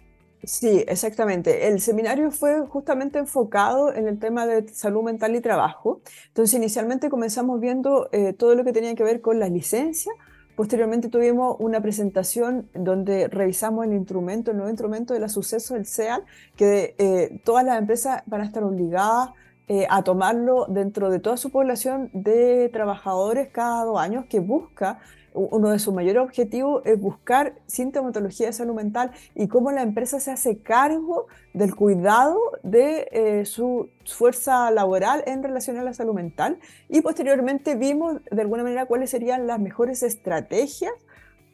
Sí, 0.43 0.85
exactamente. 0.87 1.69
El 1.69 1.81
seminario 1.81 2.31
fue 2.31 2.67
justamente 2.67 3.19
enfocado 3.19 3.95
en 3.95 4.09
el 4.09 4.19
tema 4.19 4.47
de 4.47 4.69
salud 4.69 5.03
mental 5.03 5.35
y 5.35 5.41
trabajo. 5.41 6.03
Entonces, 6.29 6.55
inicialmente 6.55 7.09
comenzamos 7.09 7.61
viendo 7.61 8.09
eh, 8.13 8.35
todo 8.35 8.55
lo 8.55 8.65
que 8.65 8.73
tenía 8.73 8.95
que 8.95 9.05
ver 9.05 9.23
con 9.23 9.39
las 9.39 9.51
licencias. 9.51 10.15
Posteriormente 10.55 11.09
tuvimos 11.09 11.57
una 11.59 11.81
presentación 11.81 12.69
donde 12.75 13.29
revisamos 13.29 13.87
el 13.87 13.95
instrumento, 13.95 14.51
el 14.51 14.59
nuevo 14.59 14.71
instrumento 14.71 15.15
de 15.15 15.21
la 15.21 15.29
suceso 15.29 15.75
del 15.75 15.87
SEAL, 15.87 16.25
que 16.57 16.95
eh, 16.99 17.41
todas 17.45 17.65
las 17.65 17.79
empresas 17.79 18.23
van 18.27 18.43
a 18.43 18.45
estar 18.45 18.63
obligadas 18.63 19.31
eh, 19.69 19.87
a 19.89 20.03
tomarlo 20.03 20.67
dentro 20.69 21.11
de 21.11 21.21
toda 21.21 21.37
su 21.37 21.51
población 21.51 22.11
de 22.13 22.69
trabajadores 22.73 23.49
cada 23.49 23.85
dos 23.85 23.99
años 23.99 24.27
que 24.27 24.41
busca, 24.41 25.01
uno 25.35 25.71
de 25.71 25.81
sus 25.81 25.93
mayores 25.93 26.23
objetivos 26.23 26.83
es 26.85 27.01
buscar 27.01 27.55
sintomatología 27.67 28.47
de 28.47 28.53
salud 28.53 28.75
mental 28.75 29.11
y 29.35 29.49
cómo 29.49 29.73
la 29.73 29.83
empresa 29.83 30.21
se 30.21 30.31
hace 30.31 30.59
cargo 30.59 31.27
del 31.53 31.75
cuidado 31.75 32.39
de 32.63 33.09
eh, 33.11 33.45
su 33.45 33.91
fuerza 34.07 34.71
laboral 34.71 35.25
en 35.27 35.43
relación 35.43 35.77
a 35.77 35.83
la 35.83 35.93
salud 35.93 36.15
mental. 36.15 36.59
Y 36.89 37.01
posteriormente 37.01 37.75
vimos 37.75 38.21
de 38.31 38.43
alguna 38.43 38.63
manera 38.63 38.87
cuáles 38.87 39.11
serían 39.11 39.49
las 39.49 39.59
mejores 39.59 40.05
estrategias 40.05 40.93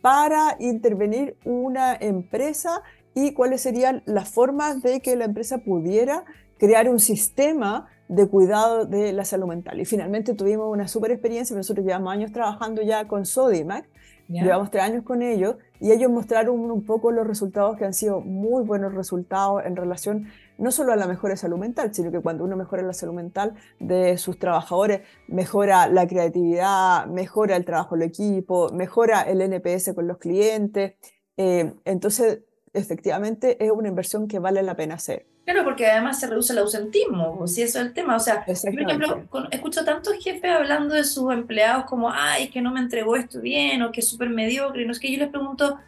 para 0.02 0.56
intervenir 0.58 1.36
una 1.44 1.94
empresa 1.94 2.82
y 3.14 3.32
cuáles 3.32 3.62
serían 3.62 4.02
las 4.04 4.28
formas 4.28 4.82
de 4.82 5.00
que 5.00 5.16
la 5.16 5.24
empresa 5.24 5.58
pudiera 5.58 6.24
crear 6.58 6.88
un 6.88 7.00
sistema 7.00 7.88
de 8.10 8.26
cuidado 8.26 8.86
de 8.86 9.12
la 9.12 9.24
salud 9.24 9.46
mental. 9.46 9.80
Y 9.80 9.84
finalmente 9.84 10.34
tuvimos 10.34 10.68
una 10.68 10.88
super 10.88 11.12
experiencia, 11.12 11.54
nosotros 11.54 11.86
llevamos 11.86 12.12
años 12.12 12.32
trabajando 12.32 12.82
ya 12.82 13.06
con 13.06 13.24
Sodimac, 13.24 13.88
llevamos 14.28 14.72
tres 14.72 14.82
años 14.82 15.04
con 15.04 15.22
ellos, 15.22 15.56
y 15.78 15.92
ellos 15.92 16.10
mostraron 16.10 16.58
un 16.58 16.84
poco 16.84 17.12
los 17.12 17.24
resultados 17.24 17.76
que 17.76 17.84
han 17.84 17.94
sido 17.94 18.20
muy 18.20 18.64
buenos 18.64 18.94
resultados 18.94 19.62
en 19.64 19.76
relación 19.76 20.26
no 20.58 20.72
solo 20.72 20.92
a 20.92 20.96
la 20.96 21.06
mejora 21.06 21.34
de 21.34 21.36
salud 21.36 21.56
mental, 21.56 21.94
sino 21.94 22.10
que 22.10 22.20
cuando 22.20 22.42
uno 22.42 22.56
mejora 22.56 22.82
la 22.82 22.92
salud 22.92 23.14
mental 23.14 23.54
de 23.78 24.18
sus 24.18 24.40
trabajadores, 24.40 25.02
mejora 25.28 25.86
la 25.86 26.08
creatividad, 26.08 27.06
mejora 27.06 27.54
el 27.56 27.64
trabajo 27.64 27.94
en 27.94 28.02
equipo, 28.02 28.70
mejora 28.72 29.22
el 29.22 29.40
NPS 29.40 29.94
con 29.94 30.08
los 30.08 30.18
clientes. 30.18 30.94
Eh, 31.36 31.74
entonces, 31.84 32.40
efectivamente, 32.72 33.64
es 33.64 33.70
una 33.70 33.88
inversión 33.88 34.26
que 34.26 34.40
vale 34.40 34.64
la 34.64 34.74
pena 34.74 34.96
hacer. 34.96 35.29
Claro, 35.44 35.64
porque 35.64 35.86
además 35.86 36.20
se 36.20 36.26
reduce 36.26 36.52
el 36.52 36.60
ausentismo, 36.60 37.46
si 37.48 37.62
eso 37.62 37.80
es 37.80 37.86
el 37.86 37.92
tema. 37.92 38.16
O 38.16 38.20
sea, 38.20 38.44
por 38.44 38.54
ejemplo, 38.54 39.24
escucho 39.50 39.84
tantos 39.84 40.14
jefes 40.22 40.50
hablando 40.50 40.94
de 40.94 41.04
sus 41.04 41.32
empleados 41.32 41.86
como, 41.86 42.10
ay, 42.12 42.48
que 42.50 42.60
no 42.60 42.72
me 42.72 42.80
entregó 42.80 43.16
esto 43.16 43.40
bien, 43.40 43.82
o 43.82 43.90
que 43.90 44.00
es 44.00 44.08
súper 44.08 44.30
mediocre, 44.30 44.84
no 44.84 44.92
es 44.92 45.00
que 45.00 45.10
yo 45.10 45.18
les 45.18 45.28
pregunto, 45.28 45.78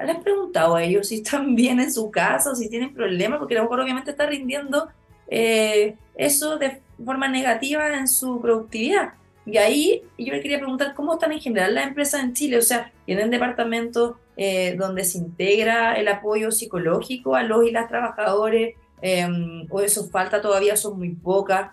¿les 0.00 0.16
he 0.16 0.20
preguntado 0.20 0.76
a 0.76 0.82
ellos 0.82 1.08
si 1.08 1.16
están 1.16 1.54
bien 1.54 1.80
en 1.80 1.92
su 1.92 2.10
casa 2.10 2.50
o 2.50 2.54
si 2.54 2.68
tienen 2.68 2.94
problemas? 2.94 3.38
Porque 3.38 3.54
a 3.54 3.58
lo 3.58 3.64
mejor 3.64 3.80
obviamente 3.80 4.10
está 4.10 4.26
rindiendo 4.26 4.88
eh, 5.28 5.96
eso 6.16 6.58
de 6.58 6.80
forma 7.04 7.28
negativa 7.28 7.96
en 7.96 8.08
su 8.08 8.40
productividad. 8.40 9.12
Y 9.46 9.56
ahí 9.56 10.02
yo 10.18 10.32
le 10.32 10.40
quería 10.40 10.58
preguntar 10.58 10.94
cómo 10.94 11.14
están 11.14 11.32
en 11.32 11.40
general 11.40 11.74
las 11.74 11.86
empresas 11.86 12.22
en 12.22 12.34
Chile, 12.34 12.58
o 12.58 12.62
sea, 12.62 12.92
tienen 13.06 13.30
departamentos 13.30 14.16
eh, 14.38 14.76
donde 14.78 15.04
se 15.04 15.18
integra 15.18 15.96
el 15.96 16.08
apoyo 16.08 16.50
psicológico 16.50 17.34
a 17.34 17.42
los 17.42 17.66
y 17.66 17.72
las 17.72 17.88
trabajadores, 17.88 18.76
Em, 19.00 19.66
o 19.70 19.80
eso 19.80 20.08
falta 20.08 20.40
todavía, 20.40 20.76
son 20.76 20.98
muy 20.98 21.14
pocas. 21.14 21.72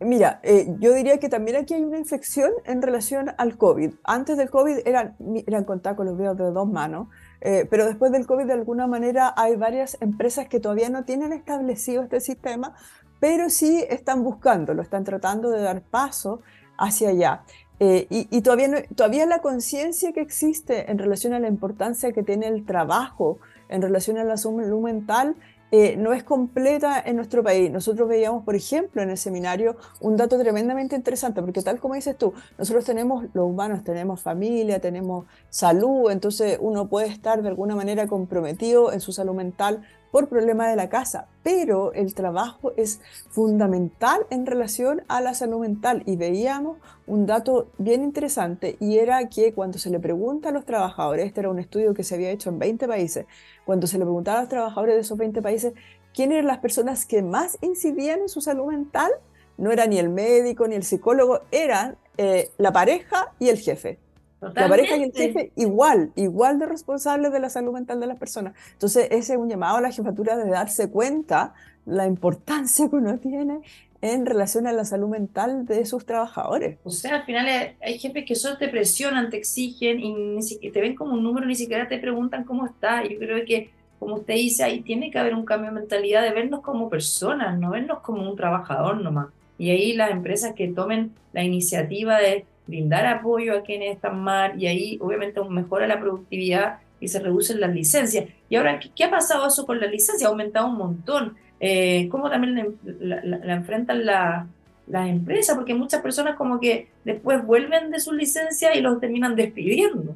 Mira, 0.00 0.40
eh, 0.42 0.66
yo 0.78 0.94
diría 0.94 1.18
que 1.18 1.28
también 1.28 1.58
aquí 1.58 1.74
hay 1.74 1.82
una 1.82 1.98
inflexión 1.98 2.50
en 2.64 2.80
relación 2.80 3.32
al 3.36 3.58
COVID. 3.58 3.92
Antes 4.04 4.38
del 4.38 4.48
COVID 4.48 4.78
eran, 4.86 5.14
eran 5.46 5.64
contar 5.64 5.94
con 5.94 6.06
los 6.06 6.16
dedos 6.16 6.38
de 6.38 6.50
dos 6.50 6.66
manos, 6.66 7.08
eh, 7.42 7.66
pero 7.68 7.84
después 7.84 8.10
del 8.10 8.26
COVID 8.26 8.46
de 8.46 8.54
alguna 8.54 8.86
manera 8.86 9.34
hay 9.36 9.56
varias 9.56 9.98
empresas 10.00 10.48
que 10.48 10.58
todavía 10.58 10.88
no 10.88 11.04
tienen 11.04 11.34
establecido 11.34 12.02
este 12.02 12.20
sistema, 12.20 12.74
pero 13.18 13.50
sí 13.50 13.84
están 13.90 14.24
buscando, 14.24 14.72
lo 14.72 14.80
están 14.80 15.04
tratando 15.04 15.50
de 15.50 15.60
dar 15.60 15.82
paso 15.82 16.40
hacia 16.78 17.10
allá. 17.10 17.42
Eh, 17.82 18.06
y, 18.10 18.42
todavía, 18.42 18.84
todavía 18.94 19.24
la 19.24 19.38
conciencia 19.38 20.12
que 20.12 20.20
existe 20.20 20.90
en 20.90 20.98
relación 20.98 21.32
a 21.32 21.40
la 21.40 21.48
importancia 21.48 22.12
que 22.12 22.22
tiene 22.22 22.46
el 22.46 22.66
trabajo, 22.66 23.38
en 23.70 23.80
relación 23.80 24.18
a 24.18 24.24
la 24.24 24.36
salud 24.36 24.82
mental, 24.82 25.34
eh, 25.72 25.96
no 25.96 26.12
es 26.12 26.22
completa 26.24 27.00
en 27.00 27.16
nuestro 27.16 27.42
país. 27.42 27.70
Nosotros 27.70 28.08
veíamos, 28.08 28.44
por 28.44 28.54
ejemplo, 28.54 29.00
en 29.00 29.10
el 29.10 29.16
seminario 29.16 29.76
un 30.00 30.16
dato 30.16 30.36
tremendamente 30.38 30.96
interesante, 30.96 31.40
porque 31.40 31.62
tal 31.62 31.78
como 31.78 31.94
dices 31.94 32.18
tú, 32.18 32.34
nosotros 32.58 32.84
tenemos, 32.84 33.26
los 33.32 33.46
humanos 33.46 33.82
tenemos 33.82 34.20
familia, 34.20 34.80
tenemos 34.80 35.26
salud, 35.48 36.10
entonces 36.10 36.58
uno 36.60 36.88
puede 36.88 37.06
estar 37.06 37.40
de 37.40 37.48
alguna 37.48 37.76
manera 37.76 38.08
comprometido 38.08 38.92
en 38.92 39.00
su 39.00 39.12
salud 39.12 39.34
mental 39.34 39.82
por 40.10 40.28
problemas 40.28 40.68
de 40.68 40.76
la 40.76 40.88
casa, 40.88 41.28
pero 41.42 41.92
el 41.92 42.14
trabajo 42.14 42.72
es 42.76 43.00
fundamental 43.30 44.26
en 44.30 44.46
relación 44.46 45.02
a 45.08 45.20
la 45.20 45.34
salud 45.34 45.60
mental 45.60 46.02
y 46.06 46.16
veíamos 46.16 46.78
un 47.06 47.26
dato 47.26 47.68
bien 47.78 48.02
interesante 48.02 48.76
y 48.80 48.98
era 48.98 49.28
que 49.28 49.52
cuando 49.52 49.78
se 49.78 49.90
le 49.90 50.00
pregunta 50.00 50.48
a 50.48 50.52
los 50.52 50.64
trabajadores, 50.64 51.26
este 51.26 51.40
era 51.40 51.50
un 51.50 51.58
estudio 51.58 51.94
que 51.94 52.04
se 52.04 52.14
había 52.14 52.30
hecho 52.30 52.50
en 52.50 52.58
20 52.58 52.88
países, 52.88 53.26
cuando 53.64 53.86
se 53.86 53.98
le 53.98 54.04
preguntaba 54.04 54.38
a 54.38 54.42
los 54.42 54.50
trabajadores 54.50 54.94
de 54.96 55.00
esos 55.00 55.18
20 55.18 55.42
países 55.42 55.74
quiénes 56.14 56.38
eran 56.38 56.48
las 56.48 56.58
personas 56.58 57.06
que 57.06 57.22
más 57.22 57.58
incidían 57.60 58.20
en 58.20 58.28
su 58.28 58.40
salud 58.40 58.66
mental, 58.66 59.10
no 59.58 59.70
era 59.70 59.86
ni 59.86 59.98
el 59.98 60.08
médico 60.08 60.66
ni 60.66 60.74
el 60.74 60.82
psicólogo, 60.82 61.42
eran 61.50 61.96
eh, 62.16 62.50
la 62.58 62.72
pareja 62.72 63.32
y 63.38 63.48
el 63.48 63.58
jefe. 63.58 63.98
La 64.40 64.68
pareja 64.68 64.96
y 64.96 65.02
el 65.02 65.12
jefe 65.12 65.52
igual, 65.56 66.12
igual 66.16 66.58
de 66.58 66.66
responsables 66.66 67.32
de 67.32 67.40
la 67.40 67.50
salud 67.50 67.72
mental 67.72 68.00
de 68.00 68.06
las 68.06 68.18
personas. 68.18 68.54
Entonces, 68.72 69.08
ese 69.10 69.34
es 69.34 69.38
un 69.38 69.48
llamado 69.48 69.76
a 69.76 69.80
la 69.80 69.90
jefatura 69.90 70.36
de 70.36 70.48
darse 70.48 70.90
cuenta 70.90 71.54
la 71.84 72.06
importancia 72.06 72.88
que 72.88 72.96
uno 72.96 73.18
tiene 73.18 73.60
en 74.02 74.24
relación 74.24 74.66
a 74.66 74.72
la 74.72 74.84
salud 74.84 75.08
mental 75.08 75.66
de 75.66 75.84
sus 75.84 76.06
trabajadores. 76.06 76.78
O 76.84 76.90
sea, 76.90 77.16
al 77.16 77.24
final 77.24 77.46
hay 77.82 77.98
jefes 77.98 78.24
que 78.24 78.34
solo 78.34 78.56
te 78.56 78.68
presionan, 78.68 79.28
te 79.28 79.36
exigen 79.36 80.00
y 80.00 80.14
ni 80.14 80.42
siquiera, 80.42 80.72
te 80.72 80.80
ven 80.80 80.94
como 80.94 81.12
un 81.14 81.22
número, 81.22 81.46
ni 81.46 81.54
siquiera 81.54 81.86
te 81.86 81.98
preguntan 81.98 82.44
cómo 82.44 82.64
está. 82.64 83.04
Yo 83.06 83.18
creo 83.18 83.44
que, 83.44 83.70
como 83.98 84.16
usted 84.16 84.34
dice, 84.34 84.64
ahí 84.64 84.80
tiene 84.80 85.10
que 85.10 85.18
haber 85.18 85.34
un 85.34 85.44
cambio 85.44 85.70
de 85.70 85.80
mentalidad 85.80 86.22
de 86.22 86.32
vernos 86.32 86.60
como 86.60 86.88
personas, 86.88 87.58
no 87.58 87.70
vernos 87.70 88.00
como 88.00 88.28
un 88.28 88.36
trabajador 88.36 89.02
nomás. 89.02 89.28
Y 89.58 89.68
ahí 89.68 89.92
las 89.92 90.10
empresas 90.10 90.54
que 90.54 90.68
tomen 90.68 91.12
la 91.34 91.44
iniciativa 91.44 92.18
de 92.18 92.46
brindar 92.70 93.06
apoyo 93.06 93.56
a 93.56 93.62
quienes 93.62 93.94
están 93.94 94.20
mal 94.20 94.60
y 94.60 94.66
ahí 94.66 94.98
obviamente 95.00 95.40
mejora 95.48 95.86
la 95.86 96.00
productividad 96.00 96.78
y 97.00 97.08
se 97.08 97.20
reducen 97.20 97.60
las 97.60 97.74
licencias. 97.74 98.26
Y 98.48 98.56
ahora, 98.56 98.80
¿qué, 98.94 99.04
ha 99.04 99.10
pasado 99.10 99.46
eso 99.46 99.66
con 99.66 99.80
la 99.80 99.86
licencia? 99.86 100.26
Ha 100.26 100.30
aumentado 100.30 100.68
un 100.68 100.76
montón. 100.76 101.36
Eh, 101.60 102.08
¿Cómo 102.10 102.30
también 102.30 102.78
la, 102.82 103.54
enfrentan 103.54 104.06
la, 104.06 104.46
las 104.90 105.08
empresas, 105.08 105.56
porque 105.56 105.74
muchas 105.74 106.02
personas 106.02 106.36
como 106.36 106.60
que 106.60 106.88
después 107.04 107.44
vuelven 107.44 107.90
de 107.90 108.00
su 108.00 108.12
licencia 108.12 108.74
y 108.74 108.80
los 108.80 109.00
terminan 109.00 109.36
despidiendo. 109.36 110.14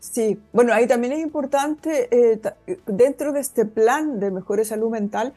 Sí, 0.00 0.38
bueno, 0.52 0.72
ahí 0.72 0.88
también 0.88 1.12
es 1.12 1.20
importante, 1.20 2.08
eh, 2.10 2.40
dentro 2.86 3.32
de 3.32 3.40
este 3.40 3.64
plan 3.64 4.18
de 4.18 4.32
mejora 4.32 4.64
salud 4.64 4.90
mental, 4.90 5.32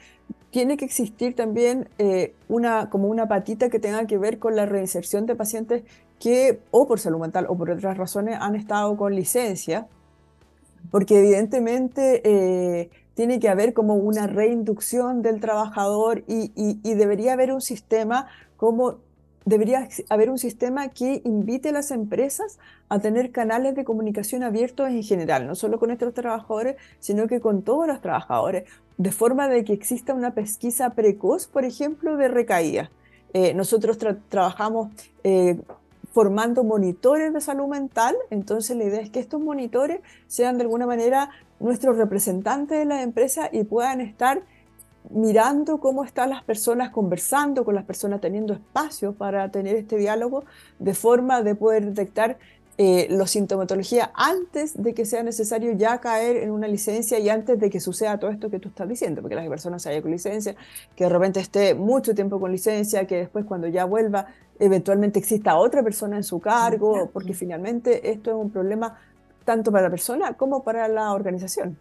tiene 0.55 0.77
que 0.77 0.85
existir 0.85 1.35
también 1.35 1.89
eh, 1.97 2.33
una, 2.47 2.89
como 2.89 3.09
una 3.09 3.27
patita 3.27 3.69
que 3.69 3.77
tenga 3.77 4.07
que 4.07 4.17
ver 4.17 4.39
con 4.39 4.55
la 4.55 4.65
reinserción 4.65 5.25
de 5.25 5.35
pacientes 5.35 5.83
que 6.17 6.62
o 6.71 6.88
por 6.88 7.01
salud 7.01 7.19
mental 7.19 7.45
o 7.50 7.57
por 7.57 7.71
otras 7.71 7.97
razones 7.97 8.38
han 8.39 8.55
estado 8.55 8.95
con 8.95 9.13
licencia, 9.13 9.85
porque 10.91 11.19
evidentemente 11.19 12.21
eh, 12.24 12.89
tiene 13.15 13.41
que 13.41 13.50
haber 13.50 13.74
como 13.74 13.95
una 13.95 14.27
reinducción 14.27 15.21
del 15.21 15.41
trabajador 15.41 16.24
y, 16.25 16.53
y, 16.55 16.93
debería 16.93 17.33
haber 17.33 17.51
un 17.51 17.59
sistema 17.59 18.27
como 18.55 19.00
debería 19.46 19.88
haber 20.10 20.30
un 20.32 20.40
sistema 20.40 20.90
que 20.90 21.22
invite 21.24 21.70
a 21.70 21.72
las 21.72 21.92
empresas 21.92 22.58
a 22.90 23.00
tener 23.00 23.32
canales 23.32 23.75
de 23.75 23.84
comunicación 23.84 24.44
abiertos 24.44 24.90
en 24.90 25.04
general, 25.04 25.46
no 25.46 25.56
solo 25.56 25.80
con 25.80 25.92
estos 25.92 26.14
trabajadores, 26.14 26.75
sino 27.00 27.28
que 27.28 27.40
con 27.40 27.62
todos 27.62 27.88
los 27.88 28.02
trabajadores, 28.02 28.66
de 28.98 29.12
forma 29.12 29.48
de 29.48 29.64
que 29.64 29.74
exista 29.74 30.14
una 30.14 30.34
pesquisa 30.34 30.92
precoz, 30.92 31.48
por 31.48 31.64
ejemplo, 31.64 32.18
de 32.18 32.28
recaída. 32.28 32.90
Eh, 33.34 33.54
nosotros 33.54 33.98
trabajamos 34.30 34.90
eh, 35.24 35.60
formando 36.12 36.64
monitores 36.64 37.34
de 37.34 37.42
salud 37.42 37.68
mental, 37.68 38.16
entonces 38.30 38.78
la 38.78 38.86
idea 38.86 39.02
es 39.02 39.10
que 39.10 39.20
estos 39.20 39.42
monitores 39.42 40.00
sean 40.28 40.58
de 40.58 40.64
alguna 40.64 40.88
manera 40.88 41.30
nuestros 41.60 41.98
representantes 41.98 42.80
de 42.80 42.86
la 42.86 43.02
empresa 43.04 43.50
y 43.52 43.64
puedan 43.64 44.02
estar 44.02 44.42
mirando 45.09 45.79
cómo 45.79 46.03
están 46.03 46.29
las 46.29 46.43
personas 46.43 46.89
conversando 46.89 47.65
con 47.65 47.75
las 47.75 47.85
personas, 47.85 48.21
teniendo 48.21 48.53
espacio 48.53 49.13
para 49.13 49.50
tener 49.50 49.75
este 49.75 49.97
diálogo, 49.97 50.43
de 50.79 50.93
forma 50.93 51.41
de 51.41 51.55
poder 51.55 51.85
detectar 51.85 52.38
eh, 52.77 53.07
la 53.09 53.25
sintomatología 53.25 54.12
antes 54.13 54.81
de 54.81 54.93
que 54.93 55.05
sea 55.05 55.24
necesario 55.24 55.71
ya 55.71 56.00
caer 56.00 56.35
en 56.35 56.51
una 56.51 56.67
licencia 56.67 57.17
y 57.19 57.29
antes 57.29 57.57
de 57.57 57.69
que 57.69 57.79
suceda 57.79 58.19
todo 58.19 58.31
esto 58.31 58.50
que 58.50 58.59
tú 58.59 58.67
estás 58.67 58.89
diciendo, 58.89 59.21
porque 59.21 59.35
las 59.35 59.47
personas 59.47 59.81
se 59.81 59.88
vayan 59.89 60.01
con 60.01 60.12
licencia, 60.12 60.57
que 60.93 61.05
de 61.05 61.09
repente 61.09 61.39
esté 61.39 61.74
mucho 61.74 62.13
tiempo 62.13 62.38
con 62.38 62.51
licencia, 62.51 63.07
que 63.07 63.15
después 63.15 63.45
cuando 63.45 63.67
ya 63.67 63.85
vuelva 63.85 64.27
eventualmente 64.59 65.19
exista 65.19 65.55
otra 65.55 65.83
persona 65.83 66.17
en 66.17 66.24
su 66.24 66.41
cargo, 66.41 67.09
porque 67.13 67.33
finalmente 67.33 68.12
esto 68.12 68.31
es 68.31 68.35
un 68.35 68.51
problema 68.51 69.00
tanto 69.45 69.71
para 69.71 69.83
la 69.83 69.89
persona 69.89 70.33
como 70.33 70.63
para 70.63 70.89
la 70.89 71.13
organización. 71.13 71.77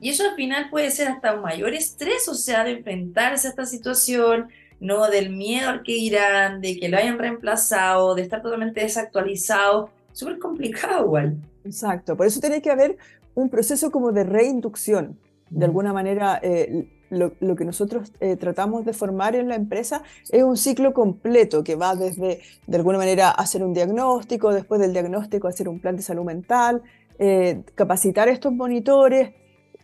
Y 0.00 0.10
eso 0.10 0.24
al 0.28 0.34
final 0.36 0.70
puede 0.70 0.90
ser 0.90 1.08
hasta 1.08 1.34
un 1.34 1.42
mayor 1.42 1.74
estrés, 1.74 2.28
o 2.28 2.34
sea, 2.34 2.64
de 2.64 2.72
enfrentarse 2.72 3.48
a 3.48 3.50
esta 3.50 3.66
situación, 3.66 4.48
no 4.80 5.08
del 5.08 5.30
miedo 5.30 5.70
al 5.70 5.82
que 5.82 5.92
irán, 5.92 6.60
de 6.60 6.78
que 6.78 6.88
lo 6.88 6.98
hayan 6.98 7.18
reemplazado, 7.18 8.14
de 8.14 8.22
estar 8.22 8.42
totalmente 8.42 8.80
desactualizado 8.80 9.90
súper 10.12 10.38
complicado 10.38 11.04
igual. 11.04 11.36
Exacto, 11.64 12.16
por 12.16 12.26
eso 12.26 12.40
tiene 12.40 12.62
que 12.62 12.70
haber 12.70 12.96
un 13.34 13.48
proceso 13.48 13.90
como 13.90 14.12
de 14.12 14.24
reinducción. 14.24 15.18
De 15.50 15.64
alguna 15.64 15.92
manera, 15.92 16.38
eh, 16.42 16.88
lo, 17.10 17.56
que 17.56 17.64
nosotros 17.64 18.12
eh, 18.20 18.36
tratamos 18.36 18.84
de 18.84 18.92
formar 18.92 19.34
en 19.34 19.48
la 19.48 19.54
empresa 19.54 20.02
es 20.30 20.42
un 20.42 20.56
ciclo 20.56 20.92
completo 20.92 21.64
que 21.64 21.74
va 21.74 21.94
desde, 21.94 22.40
de 22.66 22.76
alguna 22.76 22.98
manera, 22.98 23.30
hacer 23.30 23.62
un 23.62 23.72
diagnóstico, 23.72 24.52
después 24.52 24.80
del 24.80 24.92
diagnóstico 24.92 25.48
hacer 25.48 25.68
un 25.68 25.80
plan 25.80 25.96
de 25.96 26.02
salud 26.02 26.24
mental, 26.24 26.82
eh, 27.18 27.62
capacitar 27.74 28.28
estos 28.28 28.52
monitores, 28.52 29.30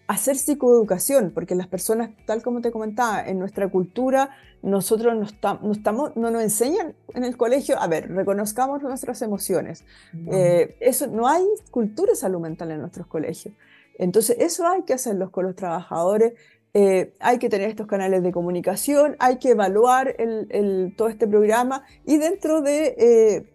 hacer 0.06 0.36
psicoeducación, 0.36 1.30
porque 1.30 1.54
las 1.54 1.66
personas, 1.66 2.10
tal 2.26 2.42
como 2.42 2.60
te 2.60 2.70
comentaba, 2.70 3.26
en 3.26 3.38
nuestra 3.38 3.68
cultura, 3.68 4.30
nosotros 4.62 5.14
no, 5.14 5.72
estamos, 5.72 6.16
no 6.16 6.30
nos 6.30 6.42
enseñan 6.42 6.94
en 7.14 7.24
el 7.24 7.36
colegio, 7.36 7.78
a 7.78 7.86
ver, 7.86 8.10
reconozcamos 8.10 8.82
nuestras 8.82 9.22
emociones. 9.22 9.84
Eh, 10.30 10.76
eso, 10.80 11.06
no 11.06 11.28
hay 11.28 11.44
cultura 11.70 12.12
de 12.12 12.16
salud 12.16 12.40
mental 12.40 12.70
en 12.70 12.80
nuestros 12.80 13.06
colegios. 13.06 13.54
Entonces, 13.98 14.36
eso 14.40 14.66
hay 14.66 14.82
que 14.82 14.94
hacerlo 14.94 15.30
con 15.30 15.44
los 15.44 15.54
trabajadores, 15.54 16.34
eh, 16.76 17.14
hay 17.20 17.38
que 17.38 17.48
tener 17.48 17.68
estos 17.68 17.86
canales 17.86 18.22
de 18.22 18.32
comunicación, 18.32 19.16
hay 19.20 19.38
que 19.38 19.50
evaluar 19.50 20.16
el, 20.18 20.92
todo 20.96 21.08
este 21.08 21.28
programa 21.28 21.84
y 22.04 22.16
dentro 22.16 22.62
de 22.62 22.96
eh, 22.98 23.53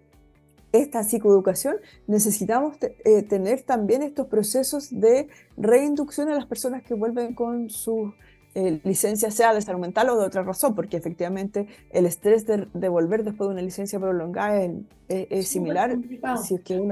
esta 0.71 1.03
psicoeducación, 1.03 1.77
necesitamos 2.07 2.77
eh, 2.81 3.23
tener 3.23 3.61
también 3.61 4.03
estos 4.03 4.27
procesos 4.27 4.89
de 4.91 5.27
reinducción 5.57 6.29
a 6.29 6.35
las 6.35 6.45
personas 6.45 6.83
que 6.83 6.93
vuelven 6.93 7.33
con 7.33 7.69
su 7.69 8.13
eh, 8.55 8.79
licencia, 8.83 9.29
sea 9.29 9.53
de 9.53 9.61
salud 9.61 9.79
mental 9.79 10.09
o 10.09 10.17
de 10.17 10.25
otra 10.25 10.41
razón, 10.41 10.73
porque 10.73 10.97
efectivamente 10.97 11.67
el 11.91 12.07
estrés 12.07 12.47
de, 12.47 12.89
volver 12.89 13.23
después 13.23 13.47
de 13.47 13.53
una 13.53 13.61
licencia 13.61 13.99
prolongada 13.99 14.67
es, 15.07 15.47
similar. 15.47 15.95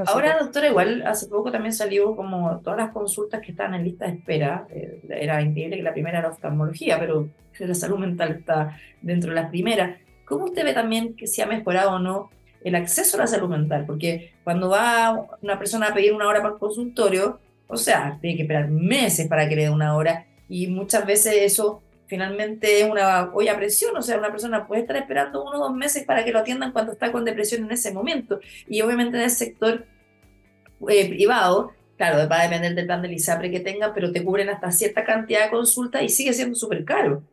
Ahora, 0.06 0.38
doctora, 0.40 0.68
igual 0.70 1.02
hace 1.06 1.28
poco 1.28 1.52
también 1.52 1.74
salió 1.74 2.16
como 2.16 2.60
todas 2.60 2.78
las 2.78 2.92
consultas 2.92 3.42
que 3.42 3.52
están 3.52 3.74
en 3.74 3.84
lista 3.84 4.06
de 4.06 4.14
espera. 4.14 4.68
Eh, 4.70 5.02
era 5.10 5.42
increíble 5.42 5.78
que 5.78 5.84
la 5.84 5.94
primera 5.94 6.20
era 6.20 6.30
oftalmología, 6.30 7.00
pero 7.00 7.28
la 7.60 7.74
salud 7.74 7.98
mental 7.98 8.34
está 8.34 8.78
dentro 9.02 9.32
de 9.32 9.36
las 9.42 9.50
primeras. 9.50 10.00
¿Cómo 10.26 10.46
usted 10.46 10.64
ve 10.64 10.74
también 10.74 11.16
que 11.16 11.26
se 11.26 11.42
ha 11.42 11.48
mejorado 11.48 11.94
o 11.94 12.00
no 12.00 12.30
el 12.68 12.76
acceso 12.76 13.18
a 13.18 13.22
la 13.22 13.28
salud 13.28 13.50
mental, 13.50 13.86
porque 13.86 14.34
cuando 14.44 14.70
va 14.70 15.28
una 15.42 15.58
persona 15.58 15.88
a 15.88 15.94
pedir 15.94 16.14
una 16.14 16.28
hora 16.28 16.42
para 16.42 16.54
el 16.54 16.60
consultorio, 16.60 17.40
o 17.68 17.78
sea, 17.78 18.18
tiene 18.22 18.38
que 18.38 18.44
esperar 18.44 18.70
meses 18.70 19.28
para 19.28 19.48
que 19.48 19.56
le 19.56 19.64
dé 19.64 19.70
una 19.70 19.96
hora 19.96 20.26
y 20.50 20.68
muchas 20.68 21.06
veces 21.06 21.34
eso 21.40 21.82
finalmente 22.08 22.82
es 22.82 22.90
una 22.90 23.32
olla 23.34 23.56
presión, 23.56 23.96
o 23.96 24.02
sea, 24.02 24.18
una 24.18 24.32
persona 24.32 24.68
puede 24.68 24.82
estar 24.82 24.96
esperando 24.96 25.44
uno 25.44 25.58
o 25.58 25.68
dos 25.68 25.76
meses 25.76 26.06
para 26.06 26.24
que 26.24 26.32
lo 26.32 26.40
atiendan 26.40 26.72
cuando 26.72 26.94
está 26.94 27.12
con 27.12 27.26
depresión 27.26 27.66
en 27.66 27.72
ese 27.72 27.94
momento. 27.94 28.40
Y 28.68 28.82
obviamente 28.82 29.18
en 29.18 29.24
el 29.24 29.30
sector 29.30 29.86
eh, 30.88 31.10
privado, 31.10 31.72
claro, 31.98 32.30
va 32.30 32.40
a 32.40 32.44
depender 32.44 32.76
del 32.76 32.86
plan 32.86 33.02
del 33.02 33.14
ISAPRE 33.14 33.52
que 33.52 33.60
tenga, 33.60 33.94
pero 33.94 34.12
te 34.12 34.24
cubren 34.24 34.50
hasta 34.50 34.72
cierta 34.72 35.04
cantidad 35.04 35.46
de 35.46 35.52
consultas 35.52 36.02
y 36.04 36.10
sigue 36.10 36.34
siendo 36.34 36.56
súper 36.56 36.86
caro. 36.86 37.24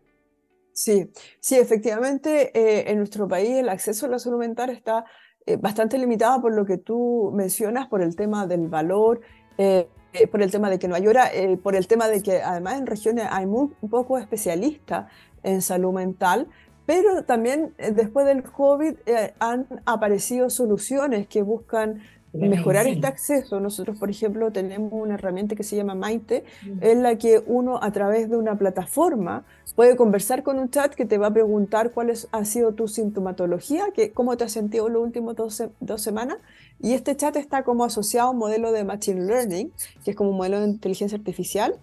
Sí, 0.72 1.08
sí, 1.38 1.56
efectivamente, 1.56 2.50
eh, 2.52 2.90
en 2.90 2.98
nuestro 2.98 3.28
país 3.28 3.50
el 3.50 3.68
acceso 3.68 4.06
a 4.06 4.08
la 4.08 4.18
salud 4.18 4.40
mental 4.40 4.70
está 4.70 5.04
eh, 5.46 5.57
bastante 5.57 5.98
limitado 5.98 6.40
por 6.40 6.52
lo 6.52 6.64
que 6.64 6.78
tú 6.78 7.30
mencionas, 7.35 7.88
por 7.88 8.02
el 8.02 8.16
tema 8.16 8.46
del 8.46 8.68
valor, 8.68 9.20
eh, 9.59 9.88
por 10.30 10.42
el 10.42 10.50
tema 10.50 10.70
de 10.70 10.78
que 10.78 10.88
no 10.88 10.94
hay 10.94 11.07
hora, 11.09 11.30
por 11.62 11.74
el 11.74 11.88
tema 11.88 12.07
de 12.07 12.22
que 12.22 12.40
además 12.40 12.78
en 12.78 12.87
regiones 12.87 13.26
hay 13.30 13.46
muy 13.46 13.70
poco 13.90 14.16
especialistas 14.16 15.11
en 15.42 15.61
salud 15.61 15.92
mental, 15.92 16.46
pero 16.87 17.24
también 17.24 17.74
después 17.78 18.24
del 18.24 18.44
COVID 18.44 18.94
han 19.40 19.66
aparecido 19.87 20.50
soluciones 20.50 21.26
que 21.26 21.42
buscan 21.42 22.00
mejorar 22.34 22.86
este 22.86 23.06
acceso. 23.06 23.60
Nosotros, 23.60 23.98
por 23.98 24.10
ejemplo, 24.10 24.50
tenemos 24.50 24.92
una 24.92 25.14
herramienta 25.14 25.54
que 25.54 25.62
se 25.62 25.76
llama 25.76 25.94
Maite, 25.94 26.44
en 26.80 27.02
la 27.02 27.16
que 27.16 27.42
uno 27.46 27.78
a 27.82 27.92
través 27.92 28.28
de 28.28 28.36
una 28.36 28.58
plataforma 28.58 29.44
puede 29.76 29.96
conversar 29.96 30.42
con 30.42 30.58
un 30.58 30.70
chat 30.70 30.94
que 30.94 31.06
te 31.06 31.18
va 31.18 31.28
a 31.28 31.32
preguntar 31.32 31.92
cuál 31.92 32.10
es, 32.10 32.28
ha 32.32 32.44
sido 32.44 32.72
tu 32.74 32.88
sintomatología, 32.88 33.86
que, 33.94 34.12
cómo 34.12 34.36
te 34.36 34.44
has 34.44 34.52
sentido 34.52 34.88
las 34.88 34.98
últimas 34.98 35.36
dos, 35.36 35.62
dos 35.80 36.02
semanas. 36.02 36.38
Y 36.80 36.92
este 36.92 37.16
chat 37.16 37.36
está 37.36 37.62
como 37.62 37.84
asociado 37.84 38.28
a 38.28 38.30
un 38.32 38.38
modelo 38.38 38.72
de 38.72 38.84
Machine 38.84 39.22
Learning, 39.22 39.72
que 40.04 40.10
es 40.10 40.16
como 40.16 40.30
un 40.30 40.36
modelo 40.36 40.60
de 40.60 40.68
inteligencia 40.68 41.16
artificial. 41.16 41.76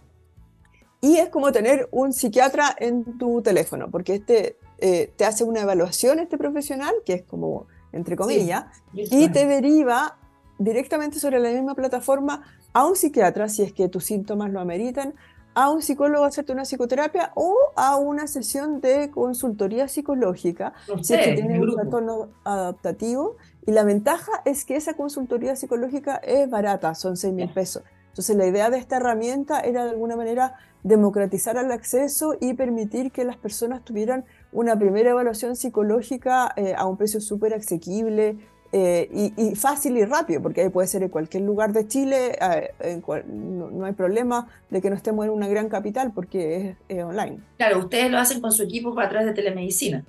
Y 0.99 1.17
es 1.17 1.29
como 1.29 1.51
tener 1.51 1.87
un 1.91 2.13
psiquiatra 2.13 2.75
en 2.77 3.17
tu 3.17 3.41
teléfono, 3.41 3.89
porque 3.89 4.15
este 4.15 4.57
eh, 4.77 5.11
te 5.15 5.25
hace 5.25 5.43
una 5.43 5.61
evaluación, 5.61 6.19
este 6.19 6.37
profesional, 6.37 6.93
que 7.05 7.13
es 7.13 7.23
como 7.23 7.65
entre 7.93 8.15
comillas, 8.15 8.65
y 8.93 9.29
te 9.29 9.45
deriva 9.45 10.17
directamente 10.63 11.19
sobre 11.19 11.39
la 11.39 11.49
misma 11.49 11.75
plataforma 11.75 12.43
a 12.73 12.85
un 12.85 12.95
psiquiatra 12.95 13.49
si 13.49 13.63
es 13.63 13.73
que 13.73 13.89
tus 13.89 14.05
síntomas 14.05 14.51
lo 14.51 14.59
ameritan, 14.59 15.13
a 15.53 15.69
un 15.69 15.81
psicólogo 15.81 16.23
a 16.23 16.27
hacerte 16.27 16.53
una 16.53 16.63
psicoterapia 16.63 17.31
o 17.35 17.55
a 17.75 17.97
una 17.97 18.27
sesión 18.27 18.79
de 18.79 19.11
consultoría 19.11 19.87
psicológica 19.87 20.73
si 21.01 21.13
es 21.13 21.25
que 21.25 21.33
tienes 21.33 21.59
un 21.59 21.73
trastorno 21.75 22.29
adaptativo. 22.45 23.35
Y 23.65 23.71
la 23.71 23.83
ventaja 23.83 24.31
es 24.45 24.63
que 24.63 24.75
esa 24.75 24.93
consultoría 24.93 25.55
psicológica 25.55 26.15
es 26.17 26.49
barata, 26.49 26.95
son 26.95 27.17
6 27.17 27.33
mil 27.33 27.49
pesos. 27.49 27.83
Entonces 28.09 28.35
la 28.35 28.45
idea 28.45 28.69
de 28.69 28.77
esta 28.77 28.97
herramienta 28.97 29.59
era 29.61 29.83
de 29.83 29.91
alguna 29.91 30.15
manera 30.15 30.55
democratizar 30.83 31.57
el 31.57 31.71
acceso 31.71 32.35
y 32.39 32.53
permitir 32.53 33.11
que 33.11 33.23
las 33.23 33.37
personas 33.37 33.83
tuvieran 33.83 34.25
una 34.51 34.77
primera 34.77 35.11
evaluación 35.11 35.55
psicológica 35.55 36.53
eh, 36.55 36.73
a 36.75 36.85
un 36.87 36.97
precio 36.97 37.21
súper 37.21 37.53
asequible, 37.53 38.37
eh, 38.73 39.33
y, 39.35 39.53
fácil 39.55 39.97
y 39.97 40.05
rápido, 40.05 40.41
porque 40.41 40.61
ahí 40.61 40.69
puede 40.69 40.87
ser 40.87 41.03
en 41.03 41.09
cualquier 41.09 41.43
lugar 41.43 41.73
de 41.73 41.89
Chile, 41.89 42.37
eh, 42.79 43.01
no, 43.27 43.85
hay 43.85 43.91
problema 43.91 44.47
de 44.69 44.81
que 44.81 44.89
no 44.89 44.95
estemos 44.95 45.25
en 45.25 45.31
una 45.31 45.49
gran 45.49 45.67
capital 45.67 46.13
porque 46.13 46.77
es 46.87 47.03
online. 47.03 47.39
Claro, 47.57 47.79
ustedes 47.79 48.09
lo 48.09 48.17
hacen 48.17 48.39
con 48.39 48.53
su 48.53 48.63
equipo 48.63 48.95
para 48.95 49.07
atrás 49.07 49.25
de 49.25 49.33
telemedicina. 49.33 50.05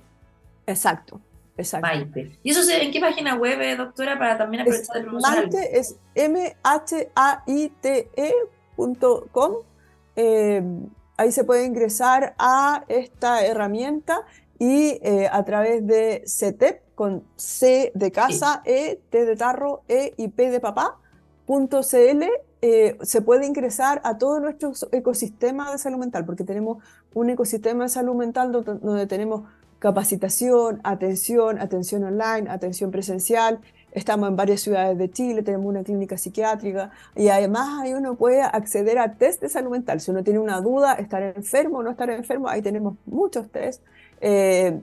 Exacto, 0.65 1.19
exacto. 1.57 1.85
Maite. 1.85 2.39
¿Y 2.41 2.51
eso 2.51 2.61
en 2.71 2.91
qué 2.91 3.01
página 3.01 3.35
web, 3.35 3.59
eh, 3.59 3.75
doctora, 3.75 4.17
para 4.17 4.37
también 4.37 4.61
aprovechar 4.61 4.95
de 4.95 5.01
promocionar? 5.01 5.39
Maite 5.39 5.77
es 5.77 5.97
m-h-a-i-t-e.com. 6.15 7.15
ahí 11.17 11.31
se 11.33 11.43
puede 11.43 11.65
ingresar 11.65 12.33
a 12.37 12.85
esta 12.87 13.45
herramienta 13.45 14.21
y 14.63 14.97
eh, 15.01 15.27
a 15.29 15.43
través 15.43 15.85
de 15.85 16.23
CETEP, 16.25 16.83
con 16.95 17.25
C 17.35 17.91
de 17.95 18.11
casa, 18.13 18.61
E, 18.63 19.01
T 19.09 19.25
de 19.25 19.35
tarro, 19.35 19.81
E 19.89 20.13
y 20.15 20.29
P 20.29 20.51
de 20.51 20.61
papá, 20.61 20.99
punto 21.45 21.81
CL, 21.81 22.23
eh, 22.61 22.97
se 23.01 23.21
puede 23.21 23.45
ingresar 23.45 23.99
a 24.05 24.17
todo 24.17 24.39
nuestro 24.39 24.71
ecosistema 24.93 25.69
de 25.69 25.77
salud 25.79 25.97
mental, 25.97 26.25
porque 26.25 26.45
tenemos 26.45 26.81
un 27.13 27.29
ecosistema 27.29 27.83
de 27.83 27.89
salud 27.89 28.15
mental 28.15 28.53
donde, 28.53 29.05
tenemos 29.05 29.43
capacitación, 29.79 30.79
atención, 30.85 31.59
atención 31.59 32.05
online, 32.05 32.49
atención 32.49 32.89
presencial. 32.89 33.59
Estamos 33.91 34.29
en 34.29 34.37
varias 34.37 34.61
ciudades 34.61 34.97
de 34.97 35.11
Chile, 35.11 35.43
tenemos 35.43 35.67
una 35.67 35.83
clínica 35.83 36.17
psiquiátrica 36.17 36.89
y 37.17 37.27
además 37.27 37.81
ahí 37.81 37.93
uno 37.93 38.15
puede 38.15 38.41
acceder 38.41 38.97
a 38.97 39.15
test 39.15 39.41
de 39.41 39.49
salud 39.49 39.71
mental. 39.71 39.99
Si 39.99 40.09
uno 40.09 40.23
tiene 40.23 40.39
una 40.39 40.61
duda, 40.61 40.93
estar 40.93 41.21
enfermo 41.21 41.79
o 41.79 41.83
no 41.83 41.91
estar 41.91 42.09
enfermo, 42.09 42.47
ahí 42.47 42.61
tenemos 42.61 42.95
muchos 43.05 43.49
test 43.49 43.83
eh, 44.25 44.79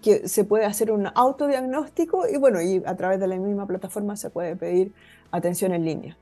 que 0.00 0.28
se 0.28 0.44
puede 0.44 0.64
hacer 0.64 0.92
un 0.92 1.08
autodiagnóstico 1.12 2.24
y 2.32 2.36
bueno, 2.36 2.62
y 2.62 2.82
a 2.86 2.96
través 2.96 3.18
de 3.18 3.26
la 3.26 3.34
misma 3.34 3.66
plataforma 3.66 4.16
se 4.16 4.30
puede 4.30 4.54
pedir 4.54 4.92
atención 5.32 5.74
en 5.74 5.84
línea. 5.84 6.16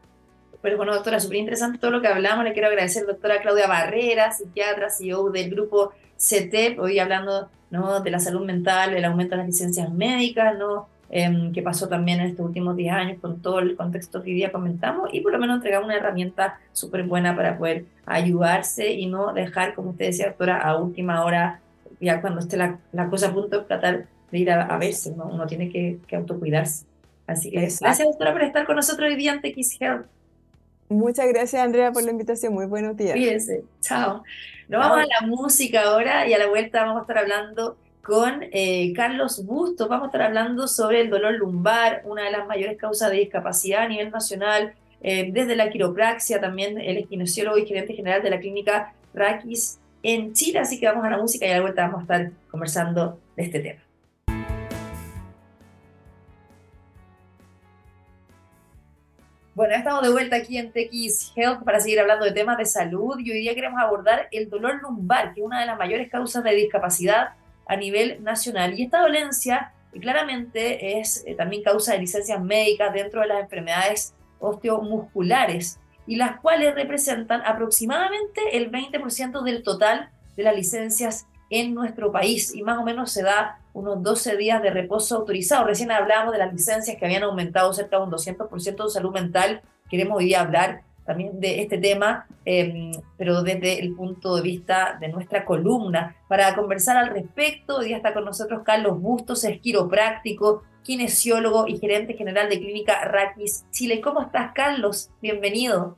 Pero 0.63 0.79
bueno, 0.79 0.95
doctora, 0.95 1.21
súper 1.21 1.37
interesante 1.37 1.77
todo 1.79 1.91
lo 1.91 2.01
que 2.01 2.09
hablamos. 2.09 2.43
Le 2.43 2.55
quiero 2.55 2.69
agradecer 2.69 3.05
doctora 3.05 3.43
Claudia 3.43 3.67
Barrera, 3.67 4.33
psiquiatra, 4.33 4.89
CEO 4.89 5.29
del 5.29 5.51
grupo 5.51 5.93
CETEP, 6.17 6.81
hoy 6.81 6.99
hablando 6.99 7.51
¿no? 7.71 8.01
de 8.01 8.11
la 8.11 8.19
salud 8.19 8.47
mental, 8.47 8.95
el 8.95 9.05
aumento 9.05 9.33
de 9.33 9.39
las 9.39 9.47
licencias 9.47 9.93
médicas, 9.93 10.57
¿no? 10.57 10.89
Eh, 11.11 11.51
que 11.53 11.61
pasó 11.61 11.87
también 11.87 12.21
en 12.21 12.29
estos 12.29 12.47
últimos 12.47 12.77
10 12.77 12.93
años 12.95 13.19
con 13.21 13.43
todo 13.43 13.59
el 13.59 13.77
contexto 13.77 14.23
que 14.23 14.31
hoy 14.31 14.37
día 14.37 14.51
comentamos 14.51 15.11
y 15.13 15.21
por 15.21 15.33
lo 15.33 15.39
menos 15.39 15.57
entregar 15.57 15.85
una 15.85 15.95
herramienta 15.95 16.59
súper 16.73 17.03
buena 17.05 17.37
para 17.37 17.59
poder 17.59 17.85
ayudarse 18.07 18.91
y 18.91 19.07
no 19.07 19.35
dejar, 19.35 19.75
como 19.75 19.91
usted 19.91 20.07
decía, 20.07 20.29
doctora, 20.29 20.63
a 20.63 20.77
última 20.77 21.23
hora 21.25 21.61
ya 22.05 22.21
cuando 22.21 22.41
esté 22.41 22.57
la, 22.57 22.79
la 22.93 23.09
cosa 23.09 23.29
a 23.29 23.33
punto 23.33 23.61
de 23.61 23.65
tratar 23.65 24.07
de 24.31 24.39
ir 24.39 24.51
a, 24.51 24.77
verse, 24.79 25.13
¿no? 25.17 25.27
uno 25.27 25.47
tiene 25.47 25.71
que, 25.71 25.99
que 26.07 26.17
autocuidarse. 26.17 26.87
Así 27.27 27.51
que 27.51 27.61
gracias, 27.61 27.99
doctora, 27.99 28.33
por 28.33 28.43
estar 28.43 28.67
con 28.67 28.77
nosotros 28.77 29.09
hoy 29.09 29.17
día 29.17 29.33
en 29.33 29.41
TX 29.41 29.81
Health. 29.81 30.07
Muchas 30.89 31.27
gracias, 31.29 31.63
Andrea, 31.63 31.93
por 31.93 32.03
la 32.03 32.11
invitación. 32.11 32.53
Muy 32.53 32.67
buenos 32.67 32.97
días. 32.97 33.15
Fíjense, 33.15 33.65
chao. 33.81 34.23
Nos 34.69 34.81
vamos 34.81 34.99
a 34.99 35.07
la 35.07 35.27
música 35.27 35.83
ahora 35.83 36.27
y 36.29 36.35
a 36.35 36.39
la 36.39 36.47
vuelta 36.47 36.85
vamos 36.85 36.99
a 36.99 37.01
estar 37.03 37.19
hablando 37.19 37.77
con 38.03 38.45
eh, 38.53 38.93
Carlos 38.95 39.45
Bustos. 39.45 39.89
Vamos 39.89 40.05
a 40.05 40.07
estar 40.09 40.23
hablando 40.23 40.69
sobre 40.69 41.01
el 41.01 41.11
dolor 41.11 41.35
lumbar, 41.35 42.03
una 42.05 42.25
de 42.25 42.31
las 42.31 42.47
mayores 42.47 42.77
causas 42.77 43.11
de 43.11 43.19
discapacidad 43.19 43.83
a 43.83 43.89
nivel 43.89 44.11
nacional, 44.11 44.75
eh, 45.03 45.31
desde 45.33 45.57
la 45.57 45.71
quiropraxia, 45.71 46.41
también 46.41 46.79
el 46.79 46.99
esquinesiólogo 46.99 47.59
y 47.59 47.67
gerente 47.67 47.95
general 47.95 48.23
de 48.23 48.31
la 48.31 48.39
clínica 48.39 48.95
Rakis 49.15 49.79
en 50.05 50.35
Chile, 50.35 50.59
así 50.59 50.79
que 50.79 50.87
vamos 50.87 51.05
a 51.05 51.11
la 51.11 51.17
música 51.17 51.47
y 51.47 51.51
a 51.51 51.57
la 51.57 51.63
vuelta 51.63 51.87
vamos 51.87 52.01
a 52.01 52.03
estar 52.03 52.31
conversando 52.51 53.19
de 53.37 53.43
este 53.43 53.59
tema. 53.59 53.81
Bueno, 59.55 59.75
estamos 59.77 60.03
de 60.03 60.11
vuelta 60.11 60.37
aquí 60.37 60.59
en 60.59 60.73
TX 60.73 61.33
Health 61.37 61.65
para 61.65 61.81
seguir 61.81 62.01
hablando 62.01 62.25
de 62.25 62.33
temas 62.33 62.59
de 62.59 62.67
salud 62.67 63.19
y 63.19 63.31
hoy 63.31 63.39
día 63.39 63.55
queremos 63.55 63.81
abordar 63.81 64.29
el 64.31 64.51
dolor 64.51 64.83
lumbar, 64.83 65.33
que 65.33 65.41
es 65.41 65.47
una 65.47 65.61
de 65.61 65.67
las 65.67 65.79
mayores 65.79 66.11
causas 66.11 66.45
de 66.45 66.55
discapacidad 66.55 67.31
a 67.67 67.77
nivel 67.77 68.23
nacional. 68.23 68.79
Y 68.79 68.83
esta 68.83 69.01
dolencia 69.01 69.73
claramente 70.01 70.99
es 70.99 71.25
eh, 71.27 71.35
también 71.35 71.63
causa 71.63 71.93
de 71.93 72.01
licencias 72.01 72.43
médicas 72.43 72.93
dentro 72.93 73.23
de 73.23 73.29
las 73.29 73.41
enfermedades 73.41 74.13
osteomusculares 74.39 75.79
y 76.07 76.17
las 76.17 76.41
cuales 76.41 76.75
representan 76.75 77.43
aproximadamente 77.45 78.57
el 78.57 78.71
20% 78.71 79.43
del 79.43 79.63
total 79.63 80.11
de 80.37 80.43
las 80.43 80.55
licencias 80.55 81.27
en 81.51 81.75
nuestro 81.75 82.11
país 82.11 82.55
y 82.55 82.63
más 82.63 82.79
o 82.79 82.85
menos 82.85 83.13
se 83.13 83.23
da 83.23 83.59
unos 83.73 84.03
12 84.03 84.37
días 84.37 84.63
de 84.63 84.71
reposo 84.71 85.17
autorizado. 85.17 85.65
Recién 85.65 85.91
hablábamos 85.91 86.33
de 86.33 86.39
las 86.39 86.53
licencias 86.53 86.97
que 86.97 87.05
habían 87.05 87.23
aumentado 87.23 87.73
cerca 87.73 87.99
de 87.99 88.05
un 88.05 88.11
200% 88.11 88.85
de 88.85 88.91
salud 88.91 89.13
mental. 89.13 89.63
Queremos 89.89 90.19
hoy 90.19 90.27
día 90.27 90.41
hablar 90.41 90.83
también 91.05 91.39
de 91.41 91.61
este 91.61 91.79
tema, 91.79 92.27
em, 92.45 92.93
pero 93.17 93.43
desde 93.43 93.81
el 93.81 93.95
punto 93.95 94.37
de 94.37 94.43
vista 94.43 94.99
de 95.01 95.09
nuestra 95.09 95.45
columna. 95.45 96.17
Para 96.29 96.55
conversar 96.55 96.97
al 96.97 97.11
respecto, 97.11 97.77
hoy 97.79 97.93
está 97.93 98.15
con 98.15 98.25
nosotros 98.25 98.63
Carlos 98.65 99.01
Bustos, 99.01 99.45
es 99.45 99.61
quiropráctico, 99.61 100.63
kinesiólogo 100.83 101.67
y 101.67 101.79
gerente 101.79 102.15
general 102.15 102.49
de 102.49 102.59
Clínica 102.59 103.05
Raquis 103.05 103.65
Chile. 103.71 104.01
¿Cómo 104.01 104.21
estás, 104.23 104.53
Carlos? 104.55 105.11
Bienvenido. 105.23 105.97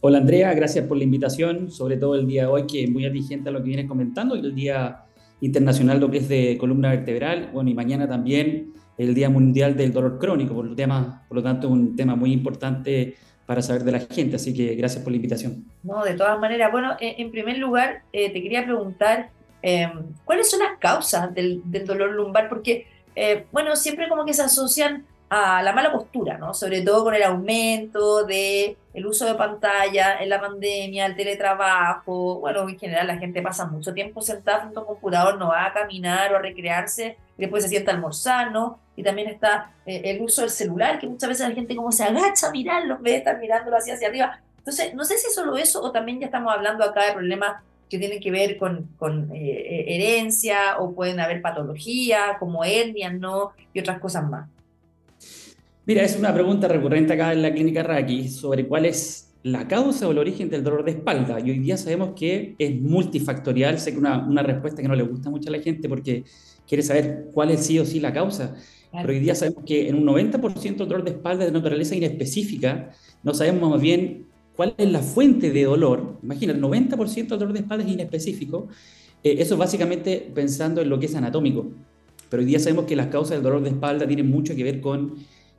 Hola, 0.00 0.18
Andrea, 0.18 0.54
gracias 0.54 0.86
por 0.86 0.96
la 0.96 1.04
invitación, 1.04 1.70
sobre 1.72 1.96
todo 1.96 2.14
el 2.14 2.26
día 2.26 2.42
de 2.42 2.48
hoy, 2.48 2.66
que 2.68 2.84
es 2.84 2.90
muy 2.90 3.04
atingente 3.04 3.48
a 3.48 3.52
lo 3.52 3.58
que 3.58 3.66
vienes 3.66 3.86
comentando, 3.86 4.36
y 4.36 4.40
el 4.40 4.54
Día 4.54 5.04
Internacional, 5.40 5.98
lo 5.98 6.08
que 6.08 6.18
es 6.18 6.28
de 6.28 6.56
columna 6.58 6.90
vertebral, 6.90 7.50
bueno, 7.52 7.70
y 7.70 7.74
mañana 7.74 8.08
también 8.08 8.74
el 8.96 9.14
Día 9.14 9.28
Mundial 9.28 9.76
del 9.76 9.92
Dolor 9.92 10.18
Crónico, 10.18 10.54
por 10.54 10.66
lo, 10.66 10.76
tema, 10.76 11.24
por 11.28 11.36
lo 11.36 11.42
tanto, 11.42 11.68
un 11.68 11.96
tema 11.96 12.14
muy 12.14 12.32
importante 12.32 13.16
para 13.48 13.62
saber 13.62 13.82
de 13.82 13.92
la 13.92 14.00
gente, 14.00 14.36
así 14.36 14.52
que 14.52 14.74
gracias 14.74 15.02
por 15.02 15.10
la 15.10 15.16
invitación. 15.16 15.64
No, 15.82 16.04
de 16.04 16.12
todas 16.12 16.38
maneras, 16.38 16.70
bueno, 16.70 16.94
en 17.00 17.30
primer 17.30 17.56
lugar, 17.56 18.02
eh, 18.12 18.30
te 18.30 18.42
quería 18.42 18.62
preguntar, 18.62 19.30
em, 19.62 19.90
¿cuáles 20.26 20.50
son 20.50 20.60
las 20.60 20.78
causas 20.78 21.34
del, 21.34 21.62
del 21.64 21.86
dolor 21.86 22.10
lumbar? 22.10 22.50
Porque 22.50 22.86
eh, 23.20 23.46
bueno, 23.50 23.74
siempre 23.74 24.08
como 24.08 24.24
que 24.24 24.32
se 24.32 24.42
asocian 24.42 25.04
a 25.30 25.62
la 25.62 25.72
mala 25.72 25.92
postura, 25.92 26.38
¿no? 26.38 26.54
Sobre 26.54 26.80
todo 26.82 27.04
con 27.04 27.14
el 27.14 27.22
aumento 27.22 28.24
del 28.24 28.76
el 28.94 29.06
uso 29.06 29.26
de 29.26 29.34
pantalla 29.34 30.18
en 30.18 30.28
la 30.28 30.40
pandemia, 30.40 31.06
el 31.06 31.14
teletrabajo, 31.14 32.40
bueno, 32.40 32.68
en 32.68 32.78
general 32.78 33.06
la 33.06 33.18
gente 33.18 33.42
pasa 33.42 33.66
mucho 33.66 33.92
tiempo 33.92 34.22
sentada 34.22 34.60
frente 34.60 34.78
a 34.78 34.82
un 34.82 34.88
computador, 34.88 35.38
no 35.38 35.48
va 35.48 35.66
a 35.66 35.72
caminar 35.72 36.32
o 36.32 36.36
a 36.36 36.40
recrearse, 36.40 37.16
y 37.36 37.42
después 37.42 37.62
se 37.62 37.68
sienta 37.68 37.92
a 37.92 37.94
almorzar, 37.94 38.50
¿no? 38.50 38.80
Y 38.96 39.02
también 39.02 39.28
está 39.28 39.72
eh, 39.86 40.02
el 40.04 40.22
uso 40.22 40.40
del 40.40 40.50
celular, 40.50 40.98
que 40.98 41.06
muchas 41.06 41.28
veces 41.28 41.48
la 41.48 41.54
gente 41.54 41.76
como 41.76 41.92
se 41.92 42.04
agacha 42.04 42.48
a 42.48 42.50
mirarlo, 42.50 42.96
de 43.00 43.16
estar 43.16 43.38
mirándolo 43.38 43.76
hacia, 43.76 43.94
hacia 43.94 44.08
arriba. 44.08 44.40
Entonces, 44.58 44.94
no 44.94 45.04
sé 45.04 45.16
si 45.18 45.28
es 45.28 45.34
solo 45.34 45.56
eso 45.56 45.82
o 45.82 45.92
también 45.92 46.18
ya 46.20 46.26
estamos 46.26 46.52
hablando 46.52 46.84
acá 46.84 47.06
de 47.06 47.12
problemas 47.12 47.62
que 47.88 47.98
tienen 47.98 48.20
que 48.20 48.30
ver 48.30 48.58
con, 48.58 48.88
con 48.98 49.30
eh, 49.32 49.38
eh, 49.38 49.84
herencia 49.88 50.78
o 50.78 50.92
pueden 50.92 51.20
haber 51.20 51.40
patologías 51.40 52.36
como 52.38 52.64
hernias, 52.64 53.14
¿no? 53.14 53.52
Y 53.72 53.80
otras 53.80 53.98
cosas 53.98 54.28
más. 54.28 54.48
Mira, 55.88 56.02
es 56.02 56.18
una 56.18 56.34
pregunta 56.34 56.68
recurrente 56.68 57.14
acá 57.14 57.32
en 57.32 57.40
la 57.40 57.50
clínica 57.50 57.82
Raki 57.82 58.28
sobre 58.28 58.68
cuál 58.68 58.84
es 58.84 59.32
la 59.42 59.66
causa 59.66 60.06
o 60.06 60.10
el 60.10 60.18
origen 60.18 60.50
del 60.50 60.62
dolor 60.62 60.84
de 60.84 60.90
espalda. 60.90 61.40
Y 61.40 61.50
hoy 61.50 61.60
día 61.60 61.78
sabemos 61.78 62.10
que 62.14 62.54
es 62.58 62.78
multifactorial. 62.78 63.78
Sé 63.78 63.92
que 63.92 63.98
una, 63.98 64.18
una 64.18 64.42
respuesta 64.42 64.82
que 64.82 64.88
no 64.88 64.94
le 64.94 65.04
gusta 65.04 65.30
mucho 65.30 65.48
a 65.48 65.52
la 65.52 65.62
gente 65.62 65.88
porque 65.88 66.24
quiere 66.68 66.82
saber 66.82 67.30
cuál 67.32 67.52
es 67.52 67.64
sí 67.64 67.78
o 67.78 67.86
sí 67.86 68.00
la 68.00 68.12
causa. 68.12 68.54
Pero 68.92 69.08
hoy 69.08 69.18
día 69.18 69.34
sabemos 69.34 69.64
que 69.64 69.88
en 69.88 69.94
un 69.94 70.04
90% 70.04 70.76
del 70.76 70.76
dolor 70.76 71.04
de 71.04 71.12
espalda 71.12 71.46
de 71.46 71.52
naturaleza 71.52 71.96
inespecífica, 71.96 72.90
no 73.22 73.32
sabemos 73.32 73.70
más 73.70 73.80
bien 73.80 74.26
cuál 74.56 74.74
es 74.76 74.92
la 74.92 75.00
fuente 75.00 75.50
de 75.50 75.64
dolor. 75.64 76.18
Imagina, 76.22 76.52
el 76.52 76.60
90% 76.60 77.28
del 77.28 77.38
dolor 77.38 77.54
de 77.54 77.60
espalda 77.60 77.84
es 77.84 77.90
inespecífico. 77.90 78.68
Eh, 79.24 79.36
eso 79.38 79.54
es 79.54 79.58
básicamente 79.58 80.30
pensando 80.34 80.82
en 80.82 80.90
lo 80.90 81.00
que 81.00 81.06
es 81.06 81.14
anatómico. 81.14 81.66
Pero 82.28 82.42
hoy 82.42 82.46
día 82.46 82.58
sabemos 82.58 82.84
que 82.84 82.94
las 82.94 83.06
causas 83.06 83.30
del 83.36 83.42
dolor 83.42 83.62
de 83.62 83.70
espalda 83.70 84.06
tienen 84.06 84.28
mucho 84.28 84.54
que 84.54 84.62
ver 84.62 84.82
con, 84.82 85.14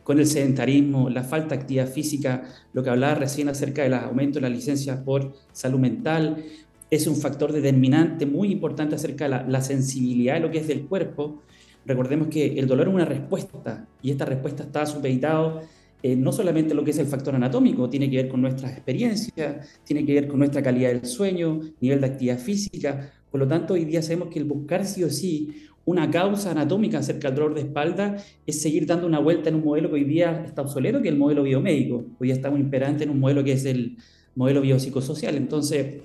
con 0.10 0.17
el 0.17 0.26
sedentarismo, 0.26 1.08
la 1.08 1.22
falta 1.22 1.50
de 1.50 1.62
actividad 1.62 1.88
física, 1.88 2.41
lo 2.74 2.82
que 2.82 2.89
hablaba 2.89 3.13
recién 3.13 3.48
acerca 3.48 3.84
del 3.84 3.93
aumento 3.93 4.39
de 4.39 4.41
las 4.41 4.52
licencias 4.52 4.98
por 5.02 5.34
salud 5.52 5.78
mental. 5.78 6.43
Es 6.89 7.06
un 7.06 7.15
factor 7.15 7.54
determinante 7.54 8.26
muy 8.26 8.52
importante 8.52 8.95
acerca 8.95 9.26
de 9.26 9.52
la, 9.52 9.62
sensibilidad 9.62 10.34
de 10.34 10.39
lo 10.39 10.50
que 10.50 10.58
es 10.58 10.67
del 10.67 10.88
cuerpo. 10.88 11.43
Recordemos 11.86 12.30
que 12.30 12.58
el 12.58 12.65
dolor 12.65 12.88
es 12.88 12.93
una 12.95 13.06
respuesta 13.06 13.88
y 14.02 14.10
esta 14.10 14.26
respuesta 14.26 14.63
está 14.63 14.84
supeditada 14.88 15.62
eh, 16.02 16.15
no 16.15 16.32
solamente 16.32 16.74
lo 16.74 16.84
que 16.84 16.89
es 16.89 16.98
el 16.98 17.06
factor 17.06 17.36
anatómico, 17.36 17.88
tiene 17.88 18.10
que 18.10 18.15
ver 18.15 18.30
con 18.30 18.41
nuestras 18.41 18.72
experiencias, 18.72 19.80
tiene 19.84 20.04
que 20.04 20.13
ver 20.15 20.28
con 20.28 20.39
nuestra 20.39 20.63
calidad 20.63 20.89
del 20.89 21.06
sueño, 21.06 21.60
nivel 21.82 22.02
de 22.02 22.08
actividad 22.08 22.39
física. 22.39 23.12
Por 23.30 23.41
lo 23.41 23.48
tanto, 23.48 23.76
hoy 23.76 23.86
día 23.86 24.02
sabemos 24.02 24.30
que 24.30 24.39
el 24.39 24.45
buscar 24.45 24.88
sí 24.88 25.04
o 25.04 25.10
sí 25.12 25.67
una 25.86 26.10
causa 26.12 26.52
anatómica 26.52 27.00
acerca 27.00 27.30
del 27.30 27.38
dolor 27.38 27.54
de 27.56 27.62
espalda 27.62 28.18
es 28.46 28.62
seguir 28.62 28.86
dando 28.86 29.08
una 29.08 29.20
vuelta 29.20 29.50
en 29.50 29.56
un 29.56 29.63
modelo 29.63 29.89
que 29.89 29.96
hoy 29.96 30.04
día 30.04 30.44
está 30.46 30.62
obsoleto, 30.62 31.02
que 31.02 31.08
es 31.08 31.13
el 31.13 31.20
modelo 31.20 31.44
biomédico. 31.44 32.06
Hoy 32.20 32.28
día 32.28 32.36
estamos 32.36 32.60
imperante 32.60 33.04
en 33.04 33.10
un 33.10 33.20
modelo 33.20 33.44
que 33.44 33.54
es 33.54 33.65
el 33.65 33.98
modelo 34.36 34.62
biopsicosocial. 34.62 35.36
Entonces, 35.36 36.02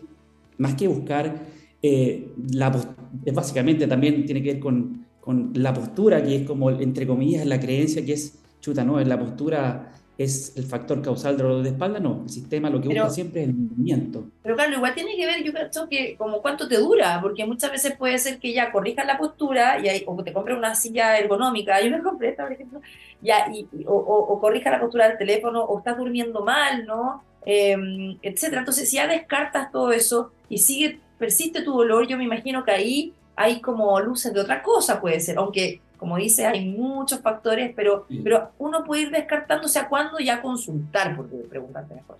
más 0.58 0.74
que 0.74 0.88
buscar, 0.88 1.46
eh, 1.82 2.28
la, 2.52 2.72
básicamente 3.32 3.86
también 3.86 4.24
tiene 4.24 4.42
que 4.42 4.54
ver 4.54 4.60
con, 4.60 5.04
con 5.20 5.52
la 5.54 5.74
postura, 5.74 6.22
que 6.22 6.36
es 6.36 6.46
como, 6.46 6.70
entre 6.70 7.06
comillas, 7.06 7.46
la 7.46 7.60
creencia 7.60 8.04
que 8.04 8.14
es 8.14 8.38
chuta, 8.60 8.84
no, 8.84 9.00
en 9.00 9.08
la 9.08 9.18
postura 9.18 9.92
es 10.16 10.56
el 10.56 10.64
factor 10.64 11.02
causal 11.02 11.36
del 11.36 11.46
dolor 11.46 11.62
de 11.62 11.70
espalda, 11.70 11.98
no, 11.98 12.22
el 12.22 12.30
sistema 12.30 12.70
lo 12.70 12.80
que 12.80 12.88
busca 12.88 13.10
siempre 13.10 13.42
es 13.42 13.48
el 13.48 13.54
movimiento. 13.54 14.24
Pero 14.42 14.54
claro, 14.54 14.72
igual 14.72 14.94
tiene 14.94 15.16
que 15.16 15.26
ver, 15.26 15.42
yo 15.42 15.52
creo 15.52 15.88
que 15.88 16.16
como 16.16 16.40
cuánto 16.40 16.68
te 16.68 16.76
dura, 16.76 17.18
porque 17.20 17.44
muchas 17.44 17.72
veces 17.72 17.96
puede 17.96 18.18
ser 18.18 18.38
que 18.38 18.52
ya 18.52 18.70
corrijas 18.70 19.06
la 19.06 19.18
postura 19.18 19.80
y 19.80 19.88
hay, 19.88 20.04
o 20.06 20.22
te 20.22 20.32
compres 20.32 20.56
una 20.56 20.74
silla 20.74 21.18
ergonómica, 21.18 21.80
yo 21.82 21.90
me 21.90 22.02
compré 22.02 22.28
esta, 22.28 22.44
por 22.44 22.52
ejemplo, 22.52 22.80
ya, 23.20 23.50
y, 23.52 23.66
o, 23.86 23.94
o, 23.94 24.40
corrija 24.40 24.70
la 24.70 24.80
postura 24.80 25.08
del 25.08 25.18
teléfono, 25.18 25.64
o 25.64 25.78
estás 25.78 25.96
durmiendo 25.96 26.44
mal, 26.44 26.86
¿no? 26.86 27.24
Eh, 27.44 27.76
etcétera. 28.22 28.60
Entonces, 28.60 28.88
si 28.88 28.96
ya 28.96 29.06
descartas 29.06 29.72
todo 29.72 29.92
eso 29.92 30.32
y 30.48 30.58
sigue, 30.58 31.00
persiste 31.18 31.62
tu 31.62 31.72
dolor, 31.72 32.06
yo 32.06 32.16
me 32.16 32.24
imagino 32.24 32.64
que 32.64 32.70
ahí 32.70 33.14
hay 33.36 33.60
como 33.60 33.98
luces 34.00 34.32
de 34.32 34.40
otra 34.40 34.62
cosa, 34.62 35.00
puede 35.00 35.20
ser, 35.20 35.38
aunque 35.38 35.80
como 36.04 36.18
dice, 36.18 36.44
hay 36.44 36.68
muchos 36.68 37.20
factores, 37.20 37.72
pero, 37.74 38.06
pero 38.22 38.50
uno 38.58 38.84
puede 38.84 39.04
ir 39.04 39.10
descartándose 39.10 39.78
a 39.78 39.88
cuándo 39.88 40.18
ya 40.18 40.42
consultar, 40.42 41.16
porque 41.16 41.36
preguntarte 41.48 41.94
mejor. 41.94 42.18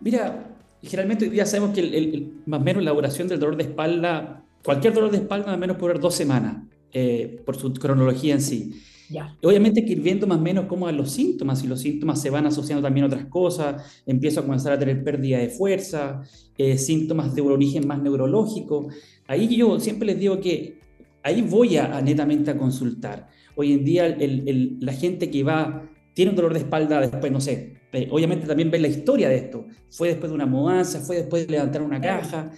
Mira, 0.00 0.42
generalmente 0.82 1.26
hoy 1.26 1.30
día 1.30 1.44
sabemos 1.44 1.74
que 1.74 1.80
el, 1.80 2.32
más 2.46 2.62
o 2.62 2.64
menos 2.64 2.82
la 2.82 2.92
duración 2.92 3.28
del 3.28 3.38
dolor 3.38 3.58
de 3.58 3.64
espalda, 3.64 4.42
cualquier 4.64 4.94
dolor 4.94 5.10
de 5.10 5.18
espalda 5.18 5.48
más 5.48 5.56
o 5.56 5.58
menos 5.58 5.76
puede 5.76 5.92
durar 5.92 6.02
dos 6.02 6.14
semanas, 6.14 6.64
eh, 6.94 7.42
por 7.44 7.56
su 7.58 7.74
cronología 7.74 8.32
en 8.32 8.40
sí. 8.40 8.82
Ya. 9.10 9.36
Obviamente 9.42 9.80
hay 9.80 9.86
que 9.86 9.92
ir 9.92 10.00
viendo 10.00 10.26
más 10.26 10.38
o 10.38 10.40
menos 10.40 10.64
cómo 10.64 10.86
van 10.86 10.96
los 10.96 11.10
síntomas, 11.10 11.62
y 11.62 11.66
los 11.66 11.82
síntomas 11.82 12.22
se 12.22 12.30
van 12.30 12.46
asociando 12.46 12.82
también 12.82 13.04
a 13.04 13.08
otras 13.08 13.26
cosas, 13.26 14.02
empiezo 14.06 14.40
a 14.40 14.44
comenzar 14.44 14.72
a 14.72 14.78
tener 14.78 15.04
pérdida 15.04 15.36
de 15.40 15.50
fuerza, 15.50 16.22
eh, 16.56 16.78
síntomas 16.78 17.34
de 17.34 17.42
un 17.42 17.52
origen 17.52 17.86
más 17.86 18.00
neurológico. 18.00 18.88
Ahí 19.26 19.54
yo 19.54 19.78
siempre 19.78 20.06
les 20.06 20.18
digo 20.18 20.40
que 20.40 20.79
ahí 21.22 21.42
voy 21.42 21.76
a, 21.76 22.00
netamente 22.00 22.50
a 22.50 22.56
consultar. 22.56 23.28
Hoy 23.54 23.72
en 23.72 23.84
día 23.84 24.16
la 24.18 24.92
gente 24.92 25.30
que 25.30 25.42
va, 25.42 25.88
tiene 26.14 26.30
un 26.30 26.36
dolor 26.36 26.52
de 26.52 26.60
espalda 26.60 27.00
después, 27.00 27.30
no 27.30 27.40
sé, 27.40 27.80
eh, 27.92 28.08
obviamente 28.10 28.46
también 28.46 28.70
ve 28.70 28.78
la 28.78 28.88
historia 28.88 29.28
de 29.28 29.36
esto. 29.36 29.66
Fue 29.90 30.08
después 30.08 30.30
de 30.30 30.34
una 30.34 30.46
mudanza, 30.46 31.00
fue 31.00 31.16
después 31.16 31.46
de 31.46 31.52
levantar 31.52 31.82
una 31.82 32.00
caja. 32.00 32.50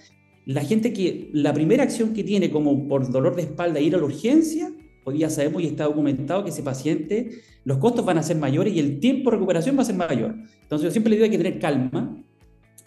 La 0.44 0.62
gente 0.62 0.92
que, 0.92 1.30
la 1.32 1.52
primera 1.54 1.82
acción 1.82 2.12
que 2.12 2.24
tiene 2.24 2.50
como 2.50 2.86
por 2.88 3.10
dolor 3.10 3.36
de 3.36 3.42
espalda 3.42 3.80
ir 3.80 3.94
a 3.94 3.98
la 3.98 4.04
urgencia, 4.04 4.72
hoy 5.04 5.18
día 5.18 5.30
sabemos 5.30 5.62
y 5.62 5.66
está 5.66 5.84
documentado 5.84 6.44
que 6.44 6.50
ese 6.50 6.62
paciente, 6.62 7.30
los 7.64 7.78
costos 7.78 8.04
van 8.04 8.18
a 8.18 8.22
ser 8.22 8.36
mayores 8.36 8.74
y 8.74 8.80
el 8.80 9.00
tiempo 9.00 9.30
de 9.30 9.36
recuperación 9.36 9.76
va 9.76 9.82
a 9.82 9.86
ser 9.86 9.96
mayor. 9.96 10.34
Entonces 10.62 10.84
yo 10.84 10.90
siempre 10.90 11.10
le 11.10 11.16
digo 11.16 11.24
que 11.24 11.32
hay 11.32 11.38
que 11.38 11.44
tener 11.44 11.60
calma, 11.60 12.21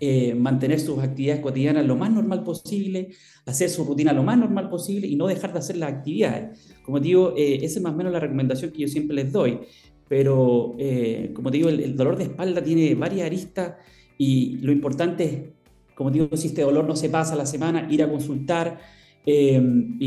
eh, 0.02 0.36
mantener 0.36 0.82
sus 0.82 1.02
actividades 1.02 1.42
cotidianas 1.42 1.86
lo 1.86 1.96
más 1.96 2.12
normal 2.12 2.44
posible, 2.44 3.12
hacer 3.46 3.70
su 3.70 3.86
rutina 3.86 4.12
lo 4.12 4.24
más 4.24 4.38
normal 4.38 4.70
posible 4.70 5.08
y 5.08 5.16
no 5.16 5.28
dejar 5.28 5.54
de 5.54 5.60
hacer 5.60 5.78
las 5.78 5.94
actividades. 5.94 6.60
Como 6.84 7.00
digo, 7.00 7.34
eh, 7.38 7.60
esa 7.62 7.80
es 7.80 7.82
más 7.82 7.94
o 7.94 7.96
menos 7.96 8.12
la 8.12 8.20
recomendación 8.20 8.72
que 8.72 8.82
yo 8.82 8.88
siempre 8.90 9.16
les 9.16 9.32
doy. 9.32 9.62
Pero, 10.10 10.76
eh, 10.78 11.32
como 11.34 11.50
digo, 11.50 11.70
el, 11.70 11.96
dolor 11.96 12.18
de 12.18 12.26
espalda 12.26 12.62
tiene 12.62 12.94
varias 12.94 13.26
aristas 13.26 13.76
y 14.18 14.58
lo 14.58 14.74
importante 14.74 15.24
es, 15.24 15.96
como 15.96 16.12
digo, 16.12 16.28
si 16.36 16.48
este 16.48 16.64
dolor 16.64 16.84
no 16.84 16.98
se 16.98 17.10
pasa 17.10 17.34
a 17.34 17.38
la 17.38 17.46
semana, 17.46 17.88
ir 17.90 18.04
a 18.04 18.10
consultar. 18.10 18.80
y 19.26 19.60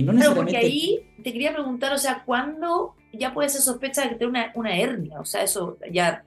no 0.03 0.13
necesariamente... 0.13 0.37
porque 0.37 0.57
ahí 0.59 1.01
te 1.25 1.33
quería 1.33 1.55
preguntar, 1.55 1.95
o 1.95 1.99
sea, 1.99 2.25
¿cuándo 2.27 2.95
ya 3.15 3.33
puede 3.33 3.49
ser 3.49 3.63
sospecha 3.63 4.03
de 4.03 4.11
que 4.11 4.15
tiene 4.17 4.31
una, 4.31 4.53
una 4.55 4.79
hernia? 4.79 5.19
O 5.19 5.25
sea, 5.25 5.43
eso 5.43 5.79
ya 5.91 6.25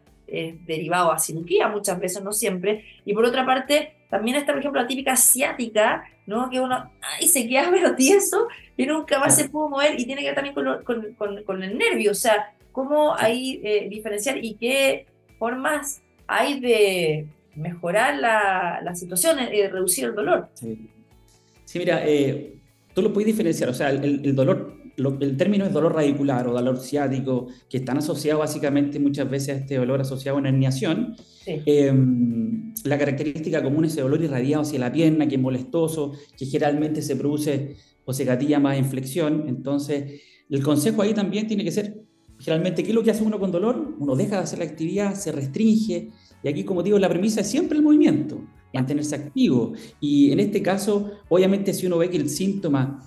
derivado 0.65 1.12
a 1.12 1.20
cirugía 1.20 1.67
muchas 1.67 2.00
veces, 2.00 2.24
no 2.24 2.32
siempre. 2.32 2.86
Y 3.06 3.13
por 3.13 3.26
otra 3.26 3.46
parte, 3.46 3.94
también 4.10 4.36
está, 4.36 4.52
por 4.52 4.60
ejemplo, 4.60 4.82
la 4.82 4.88
típica 4.88 5.13
asiática, 5.13 6.04
¿no? 6.26 6.50
Que 6.50 6.60
uno, 6.60 6.91
ay, 7.02 7.28
se 7.28 7.48
queda 7.48 7.70
pero 7.72 7.96
tieso 7.96 8.48
y 8.78 8.86
nunca 8.86 9.20
más 9.20 9.36
se 9.36 9.50
pudo 9.50 9.70
mover 9.70 10.00
y 10.00 10.06
tiene 10.06 10.22
que 10.22 10.28
ver 10.28 10.36
también 10.36 10.56
con, 10.56 10.84
con, 11.15 11.44
con, 11.44 11.63
el 11.63 11.78
nervio, 11.78 12.12
o 12.12 12.15
sea, 12.15 12.54
cómo 12.72 13.15
hay 13.15 13.62
eh, 13.63 13.88
diferenciar 13.89 14.44
y 14.44 14.56
qué 14.56 15.06
formas 15.39 16.02
hay 16.28 16.60
de 16.60 17.28
mejorar 17.56 18.17
la, 18.17 18.80
la 18.84 18.96
situación 18.96 19.38
de 19.38 19.70
reducir 19.70 20.06
el 20.06 20.15
dolor. 20.15 20.50
Sí, 20.56 21.80
mira, 21.80 22.02
eh, 22.06 22.54
tú 22.94 23.02
lo 23.02 23.13
puedes 23.13 23.28
diferenciar, 23.28 23.70
o 23.70 23.74
sea, 23.74 23.89
el 23.89 24.36
dolor 24.36 24.81
el 24.97 25.38
término 25.38 25.65
es 25.65 25.73
dolor 25.73 25.93
radicular 25.95 26.47
o 26.47 26.54
dolor 26.54 26.80
ciático, 26.80 27.47
que 27.69 27.77
están 27.77 27.97
asociados 27.97 28.39
básicamente 28.39 28.99
muchas 28.99 29.30
veces 29.30 29.49
a 29.49 29.60
este 29.60 29.75
dolor 29.77 30.01
asociado 30.01 30.38
a 30.38 30.39
una 30.39 30.49
herniación. 30.49 31.15
Em, 31.45 32.73
la 32.84 32.97
característica 32.97 33.63
común 33.63 33.86
es 33.86 33.97
el 33.97 34.04
dolor 34.04 34.23
irradiado 34.23 34.63
hacia 34.63 34.80
la 34.80 34.91
pierna, 34.91 35.27
que 35.27 35.36
es 35.36 35.41
molestoso, 35.41 36.13
que 36.38 36.45
generalmente 36.45 37.01
se 37.01 37.15
produce 37.15 37.75
o 38.06 38.13
se 38.13 38.25
gatilla 38.25 38.60
más 38.60 38.77
en 38.77 38.86
flexión. 38.86 39.45
Entonces, 39.47 40.21
el 40.49 40.63
consejo 40.63 41.01
ahí 41.01 41.13
también 41.13 41.47
tiene 41.47 41.63
que 41.63 41.71
ser, 41.71 42.01
generalmente, 42.39 42.84
¿qué 42.84 42.89
es 42.89 42.95
lo 42.95 43.04
que 43.04 43.12
hace 43.12 43.23
uno 43.23 43.39
con 43.39 43.51
dolor? 43.51 43.95
Uno 43.99 44.15
deja 44.15 44.38
de 44.38 44.43
hacer 44.43 44.60
la 44.60 44.65
actividad, 44.65 45.15
se 45.15 45.32
restringe, 45.32 46.10
y 46.43 46.47
aquí, 46.47 46.63
como 46.63 46.84
digo, 46.84 46.97
la 46.97 47.10
premisa 47.10 47.41
es 47.41 47.47
siempre 47.47 47.77
el 47.77 47.84
movimiento, 47.84 48.41
mantenerse 48.73 49.15
activo. 49.15 49.73
Y 49.99 50.32
en 50.32 50.39
este 50.39 50.62
caso, 50.62 51.12
obviamente, 51.30 51.73
si 51.73 51.86
uno 51.86 51.97
ve 51.97 52.10
que 52.10 52.17
el 52.17 52.30
síntoma 52.30 52.99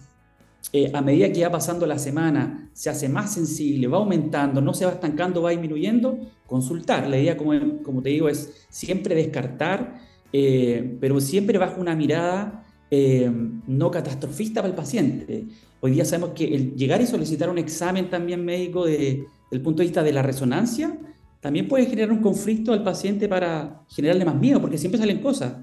eh, 0.73 0.91
a 0.93 1.01
medida 1.03 1.33
que 1.33 1.43
va 1.43 1.51
pasando 1.51 1.87
la 1.87 1.99
semana, 1.99 2.71
se 2.73 2.91
hace 2.91 3.09
más 3.09 3.33
sensible, 3.35 3.87
va 3.87 3.99
aumentando, 3.99 4.61
no 4.61 4.75
se 4.75 4.87
va 4.87 4.93
estancando, 4.93 5.43
va 5.43 5.51
disminuyendo, 5.51 6.19
consultar. 6.47 7.09
La 7.09 7.19
idea, 7.19 7.37
como, 7.37 7.83
como 7.83 8.03
te 8.03 8.11
digo, 8.11 8.29
es 8.29 8.67
siempre 8.71 9.15
descartar, 9.15 10.01
eh, 10.33 10.97
pero 11.01 11.21
siempre 11.21 11.59
bajo 11.59 11.81
una 11.81 11.95
mirada 11.95 12.65
eh, 12.91 13.31
no 13.67 13.91
catastrofista 13.91 14.61
para 14.61 14.69
el 14.71 14.77
paciente. 14.77 15.47
Hoy 15.81 15.93
día 15.93 16.05
sabemos 16.05 16.31
que 16.31 16.55
el 16.55 16.75
llegar 16.75 17.01
y 17.01 17.07
solicitar 17.07 17.51
un 17.51 17.59
examen 17.59 18.09
también 18.09 18.45
médico 18.45 18.87
desde 18.87 19.27
el 19.51 19.61
punto 19.61 19.79
de 19.79 19.87
vista 19.87 20.03
de 20.03 20.13
la 20.13 20.23
resonancia, 20.23 20.99
también 21.41 21.69
puede 21.69 21.87
generar 21.87 22.11
un 22.11 22.21
conflicto 22.23 22.73
al 22.73 22.83
paciente 22.83 23.29
para 23.29 23.83
generarle 23.89 24.25
más 24.25 24.37
miedo, 24.37 24.61
porque 24.61 24.79
siempre 24.79 24.99
salen 24.99 25.21
cosas. 25.21 25.55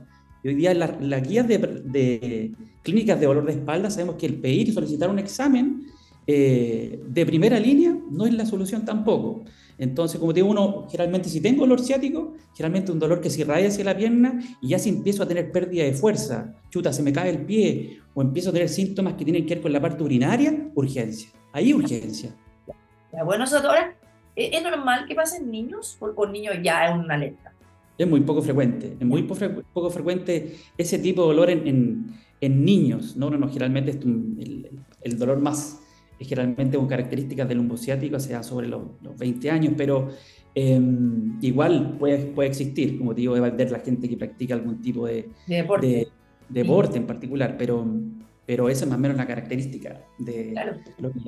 Y 0.43 0.49
hoy 0.49 0.55
día 0.55 0.73
las 0.73 1.01
la 1.01 1.19
guías 1.19 1.47
de, 1.47 2.51
clínicas 2.83 3.19
de 3.19 3.25
dolor 3.25 3.45
de 3.45 3.53
espalda 3.53 3.89
sabemos 3.89 4.15
que 4.15 4.25
el 4.25 4.35
pedir 4.35 4.69
y 4.69 4.71
solicitar 4.71 5.09
un 5.09 5.19
examen 5.19 5.87
eh, 6.27 6.99
de 7.07 7.25
primera 7.25 7.59
línea 7.59 7.95
no 8.09 8.25
es 8.25 8.33
la 8.33 8.45
solución 8.45 8.85
tampoco. 8.85 9.43
Entonces, 9.77 10.19
como 10.19 10.31
te 10.33 10.41
digo, 10.41 10.49
uno 10.49 10.87
generalmente 10.89 11.27
si 11.27 11.41
tengo 11.41 11.61
dolor 11.61 11.81
ciático, 11.81 12.35
generalmente 12.53 12.91
un 12.91 12.99
dolor 12.99 13.19
que 13.19 13.29
se 13.29 13.41
irradia 13.41 13.67
hacia 13.67 13.83
la 13.83 13.97
pierna 13.97 14.39
y 14.61 14.69
ya 14.69 14.79
si 14.79 14.89
empiezo 14.89 15.23
a 15.23 15.27
tener 15.27 15.51
pérdida 15.51 15.83
de 15.83 15.93
fuerza, 15.93 16.53
chuta, 16.69 16.93
se 16.93 17.01
me 17.01 17.11
cae 17.11 17.31
el 17.31 17.45
pie 17.45 17.99
o 18.13 18.21
empiezo 18.21 18.49
a 18.49 18.53
tener 18.53 18.69
síntomas 18.69 19.15
que 19.15 19.23
tienen 19.23 19.45
que 19.45 19.55
ver 19.55 19.63
con 19.63 19.73
la 19.73 19.81
parte 19.81 20.03
urinaria, 20.03 20.69
urgencia. 20.75 21.29
Ahí 21.51 21.73
urgencia. 21.73 22.35
Bueno, 23.25 23.43
eso 23.43 23.57
ahora, 23.57 23.95
¿es 24.35 24.63
normal 24.63 25.05
que 25.07 25.15
pasen 25.15 25.49
niños 25.49 25.97
o 25.99 26.13
con 26.13 26.31
niños 26.31 26.55
ya 26.63 26.85
es 26.85 26.95
una 26.95 27.15
alerta? 27.15 27.50
Es 28.01 28.09
muy 28.09 28.21
poco 28.21 28.41
frecuente, 28.41 28.95
es 28.99 29.05
muy 29.05 29.23
poco 29.23 29.89
frecuente 29.89 30.55
ese 30.77 30.97
tipo 30.97 31.21
de 31.21 31.27
dolor 31.27 31.49
en, 31.51 32.07
en, 32.41 32.65
niños, 32.65 33.15
¿no? 33.15 33.29
no, 33.29 33.47
generalmente 33.47 33.91
el, 33.91 34.69
el, 35.01 35.19
dolor 35.19 35.39
más 35.39 35.79
es 36.19 36.27
generalmente 36.27 36.77
con 36.77 36.87
características 36.87 37.47
del 37.47 37.57
lumbociático, 37.57 38.15
o 38.15 38.19
sea, 38.19 38.41
sobre 38.41 38.67
los, 38.67 38.81
20 39.19 39.51
años, 39.51 39.73
pero 39.77 40.09
em, 40.55 41.37
igual 41.41 41.97
puede, 41.99 42.25
puede 42.25 42.49
existir, 42.49 42.97
como 42.97 43.13
te 43.13 43.21
digo, 43.21 43.35
debe 43.35 43.47
haber 43.47 43.71
la 43.71 43.79
gente 43.79 44.09
que 44.09 44.17
practica 44.17 44.55
algún 44.55 44.81
tipo 44.81 45.05
de, 45.05 45.29
de 45.47 46.07
deporte 46.49 46.97
en 46.97 47.05
particular, 47.05 47.55
pero 47.55 47.85
pero 48.45 48.69
esa 48.69 48.85
es 48.85 48.89
más 48.89 48.97
o 48.97 49.01
menos 49.01 49.17
la 49.17 49.27
característica 49.27 50.01
de 50.17 50.51
la 50.53 50.75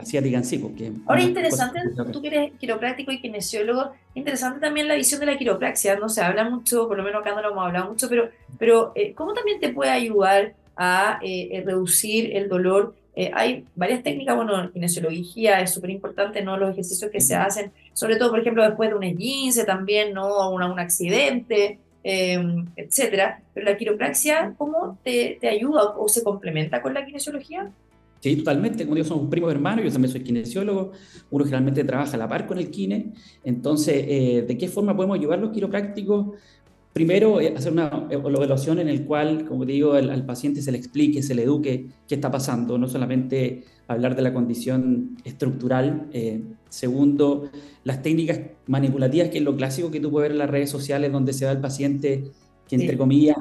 asiática 0.02 0.38
en 0.38 0.44
sí. 0.44 0.58
Porque 0.58 0.92
Ahora, 1.06 1.22
interesante, 1.22 1.80
tú 2.12 2.22
que 2.22 2.28
eres 2.28 2.52
quiropráctico 2.60 3.12
y 3.12 3.22
kinesiólogo, 3.22 3.92
interesante 4.16 4.60
también 4.60 4.88
la 4.88 4.96
visión 4.96 5.20
de 5.20 5.28
la 5.28 5.38
quiropraxia, 5.38 5.96
no 5.98 6.10
se 6.10 6.22
habla 6.22 6.50
mucho, 6.50 6.88
por 6.88 6.98
lo 6.98 7.04
menos 7.04 7.22
acá 7.22 7.36
no 7.36 7.42
lo 7.42 7.52
hemos 7.52 7.66
hablado 7.66 7.90
mucho, 7.90 8.10
pero, 8.10 8.30
pero 8.58 8.92
eh, 8.96 9.14
¿cómo 9.14 9.34
también 9.34 9.60
te 9.60 9.70
puede 9.70 9.92
ayudar 9.92 10.56
a 10.76 11.20
eh, 11.22 11.50
eh, 11.52 11.64
reducir 11.66 12.36
el 12.36 12.50
dolor? 12.50 12.96
hay 13.36 13.64
varias 13.76 14.02
técnicas, 14.02 14.36
bueno, 14.36 14.72
kinesiología 14.72 15.60
es 15.60 15.72
súper 15.72 15.92
importante, 15.92 16.42
¿no? 16.42 16.58
Los 16.58 16.72
ejercicios 16.72 17.12
que 17.12 17.22
se 17.22 17.36
hacen, 17.36 17.72
sobre 17.94 18.16
todo, 18.16 18.32
por 18.32 18.40
ejemplo, 18.40 18.64
después 18.64 18.90
de 18.90 18.96
un 18.96 19.04
esguince 19.04 19.66
también, 19.66 20.16
¿no? 20.16 20.50
Un, 20.50 20.64
un 20.64 20.80
accidente, 20.80 21.78
Em, 22.04 22.66
etcétera. 22.76 23.42
Pero 23.54 23.66
la 23.66 23.78
quiropraxia, 23.78 24.54
¿cómo 24.58 25.00
te, 25.04 25.38
te, 25.40 25.48
ayuda 25.48 25.96
o 25.98 26.10
se 26.10 26.22
complementa 26.22 26.82
con 26.82 26.94
la 26.94 27.06
kinesiología? 27.06 27.72
Sí, 28.20 28.36
totalmente. 28.36 28.84
Como 28.84 28.96
digo, 28.96 29.08
somos 29.08 29.30
primos 29.30 29.52
hermanos, 29.52 29.86
yo 29.86 29.92
también 29.92 30.12
soy 30.12 30.22
kinesiólogo, 30.22 30.92
uno 31.30 31.44
generalmente 31.46 31.84
trabaja 31.84 32.16
a 32.16 32.18
la 32.18 32.28
par 32.28 32.46
con 32.46 32.58
el 32.58 32.70
kine. 32.70 33.14
Entonces, 33.44 34.06
eh, 34.08 34.46
¿de 34.48 34.58
qué 34.58 34.68
forma 34.68 34.96
podemos 34.96 35.18
ayudar 35.18 35.40
los 35.40 35.52
quiroprácticos? 35.52 36.38
Primero, 36.94 37.42
eh, 37.42 37.54
hacer 37.58 37.72
una 37.72 38.08
evaluación 38.10 38.80
en 38.80 38.88
el 38.88 39.06
cual, 39.06 39.46
como 39.46 39.66
digo, 39.66 39.94
al, 39.94 40.26
paciente 40.26 40.62
se 40.62 40.72
le 40.72 40.78
explique, 40.78 41.24
se 41.24 41.36
le 41.36 41.44
eduque 41.44 41.88
qué 42.08 42.16
está 42.16 42.30
pasando, 42.30 42.78
no 42.78 42.88
solamente 42.88 43.64
hablar 43.88 44.16
de 44.16 44.22
la 44.22 44.34
condición 44.34 45.18
estructural. 45.24 46.08
Eh, 46.14 46.42
segundo, 46.70 47.50
las 47.84 48.02
técnicas 48.02 48.40
manipulativas, 48.68 49.30
que 49.30 49.40
es 49.40 49.44
lo 49.44 49.56
clásico 49.56 49.92
que 49.92 50.00
tú 50.00 50.12
puedes 50.12 50.30
ver 50.30 50.32
en 50.34 50.40
las 50.40 50.50
redes 50.50 50.70
sociales, 50.70 51.12
donde 51.12 51.34
se 51.34 51.46
va 51.46 51.52
el 51.52 51.60
paciente 51.60 52.32
que, 52.68 52.76
entre 52.76 52.98
comillas, 52.98 53.38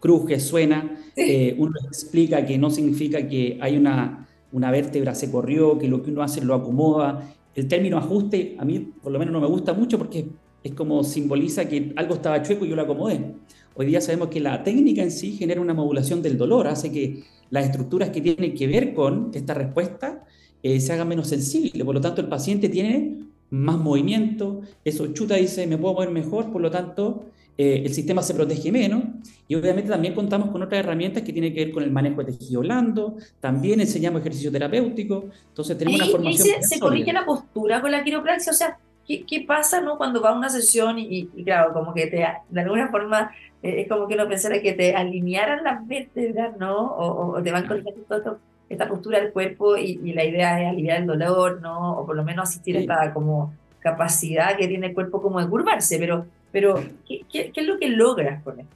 cruje, 0.00 0.40
suena. 0.40 0.96
Eh, 1.16 1.54
uno 1.58 1.74
explica 1.86 2.44
que 2.44 2.58
no 2.58 2.70
significa 2.70 3.26
que 3.28 3.58
hay 3.60 3.76
una, 3.76 4.28
una 4.52 4.70
vértebra 4.70 5.14
se 5.14 5.30
corrió, 5.30 5.78
que 5.78 5.88
lo 5.88 6.02
que 6.02 6.10
uno 6.10 6.22
hace 6.22 6.44
lo 6.44 6.54
acomoda. 6.54 7.34
El 7.54 7.66
término 7.66 7.98
ajuste, 7.98 8.56
a 8.58 8.64
mí 8.64 8.92
por 9.02 9.12
lo 9.12 9.18
menos 9.18 9.32
no 9.32 9.40
me 9.40 9.48
gusta 9.48 9.72
mucho 9.72 9.98
porque 9.98 10.26
es 10.62 10.74
como 10.74 11.02
simboliza 11.02 11.68
que 11.68 11.92
algo 11.96 12.14
estaba 12.14 12.42
chueco 12.42 12.64
y 12.64 12.68
yo 12.68 12.76
lo 12.76 12.82
acomodé. 12.82 13.34
Hoy 13.80 13.86
día 13.86 14.00
sabemos 14.00 14.26
que 14.26 14.40
la 14.40 14.64
técnica 14.64 15.04
en 15.04 15.12
sí 15.12 15.36
genera 15.36 15.60
una 15.60 15.72
modulación 15.72 16.20
del 16.20 16.36
dolor, 16.36 16.66
hace 16.66 16.90
que 16.90 17.22
las 17.48 17.66
estructuras 17.66 18.10
que 18.10 18.20
tienen 18.20 18.52
que 18.52 18.66
ver 18.66 18.92
con 18.92 19.30
esta 19.32 19.54
respuesta 19.54 20.24
eh, 20.64 20.80
se 20.80 20.92
hagan 20.92 21.06
menos 21.06 21.28
sensibles. 21.28 21.84
Por 21.84 21.94
lo 21.94 22.00
tanto, 22.00 22.20
el 22.20 22.26
paciente 22.26 22.68
tiene 22.68 23.18
más 23.50 23.78
movimiento, 23.78 24.62
eso 24.84 25.06
chuta 25.14 25.36
dice, 25.36 25.64
me 25.68 25.78
puedo 25.78 25.94
mover 25.94 26.10
mejor, 26.10 26.50
por 26.50 26.60
lo 26.60 26.72
tanto, 26.72 27.26
eh, 27.56 27.82
el 27.84 27.94
sistema 27.94 28.20
se 28.20 28.34
protege 28.34 28.72
menos 28.72 29.04
y 29.46 29.54
obviamente 29.54 29.88
también 29.88 30.12
contamos 30.12 30.50
con 30.50 30.60
otras 30.60 30.80
herramientas 30.80 31.22
que 31.22 31.32
tienen 31.32 31.54
que 31.54 31.66
ver 31.66 31.72
con 31.72 31.84
el 31.84 31.92
manejo 31.92 32.24
de 32.24 32.32
tejido 32.32 32.62
blando, 32.62 33.14
también 33.38 33.80
enseñamos 33.80 34.22
ejercicio 34.22 34.50
terapéutico, 34.50 35.26
entonces 35.50 35.78
tenemos 35.78 36.00
una 36.00 36.10
formación... 36.10 36.48
¿Y 36.48 36.62
se, 36.64 36.68
se 36.68 36.80
corrige 36.80 37.12
la 37.12 37.24
postura 37.24 37.80
con 37.80 37.92
la 37.92 38.02
quiropraxia? 38.02 38.50
O 38.50 38.56
sea, 38.56 38.76
¿qué, 39.08 39.24
qué 39.24 39.40
pasa 39.40 39.80
¿no? 39.80 39.96
cuando 39.98 40.20
va 40.20 40.30
a 40.30 40.38
una 40.38 40.50
sesión 40.50 40.98
y, 40.98 41.26
claro, 41.44 41.72
como 41.72 41.94
que 41.94 42.06
te, 42.06 42.24
de 42.48 42.60
alguna 42.60 42.88
forma 42.88 43.32
eh, 43.62 43.80
es 43.80 43.88
como 43.88 44.06
que 44.06 44.14
uno 44.14 44.28
pensara 44.28 44.60
que 44.60 44.74
te 44.74 44.94
alinearan 44.94 45.64
las 45.64 45.84
vértebras, 45.88 46.56
¿no? 46.58 46.94
O, 46.96 47.42
te 47.42 47.50
van 47.50 47.66
corrigiendo 47.66 48.02
todo 48.06 48.38
esta 48.68 48.86
postura 48.86 49.18
del 49.18 49.32
cuerpo 49.32 49.76
y, 49.76 50.12
la 50.12 50.24
idea 50.24 50.62
es 50.62 50.68
aliviar 50.68 51.00
el 51.00 51.06
dolor, 51.06 51.60
¿no? 51.62 51.98
O 51.98 52.06
por 52.06 52.14
lo 52.14 52.22
menos 52.22 52.48
asistir 52.48 52.76
a 52.76 52.80
esta 52.80 53.14
como 53.14 53.54
capacidad 53.80 54.56
que 54.56 54.68
tiene 54.68 54.88
el 54.88 54.94
cuerpo 54.94 55.22
como 55.22 55.40
de 55.40 55.48
curvarse, 55.48 55.98
pero 55.98 56.26
pero, 56.50 56.82
¿qué, 57.06 57.22
qué, 57.30 57.52
es 57.54 57.66
lo 57.66 57.78
que 57.78 57.88
logras 57.88 58.42
con 58.42 58.58
esto? 58.60 58.74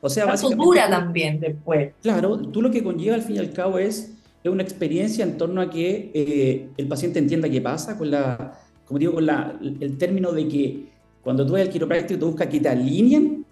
O 0.00 0.08
sea, 0.08 0.26
básicamente, 0.26 0.64
dura 0.64 0.88
también 0.88 1.40
después. 1.40 1.92
Claro, 2.02 2.38
tú 2.38 2.62
lo 2.62 2.70
que 2.70 2.82
conlleva 2.82 3.14
al 3.14 3.22
fin 3.22 3.36
y 3.36 3.38
al 3.38 3.52
cabo 3.52 3.78
es, 3.78 4.14
es 4.42 4.50
una 4.50 4.62
experiencia 4.62 5.24
en 5.24 5.36
torno 5.36 5.60
a 5.60 5.70
que 5.70 6.10
eh, 6.14 6.68
el 6.76 6.88
paciente 6.88 7.18
entienda 7.18 7.48
qué 7.48 7.60
pasa, 7.60 7.96
con 7.98 8.10
la, 8.10 8.58
como 8.92 8.98
digo, 8.98 9.14
con 9.14 9.24
la, 9.24 9.58
el 9.80 9.96
término 9.96 10.32
de 10.32 10.46
que 10.46 10.86
cuando 11.22 11.46
tú 11.46 11.54
vas 11.54 11.62
al 11.62 11.70
quiropráctico 11.70 12.20
tú 12.20 12.26
buscas 12.26 12.46
que 12.48 12.60
te 12.60 12.68
alineen, 12.68 13.46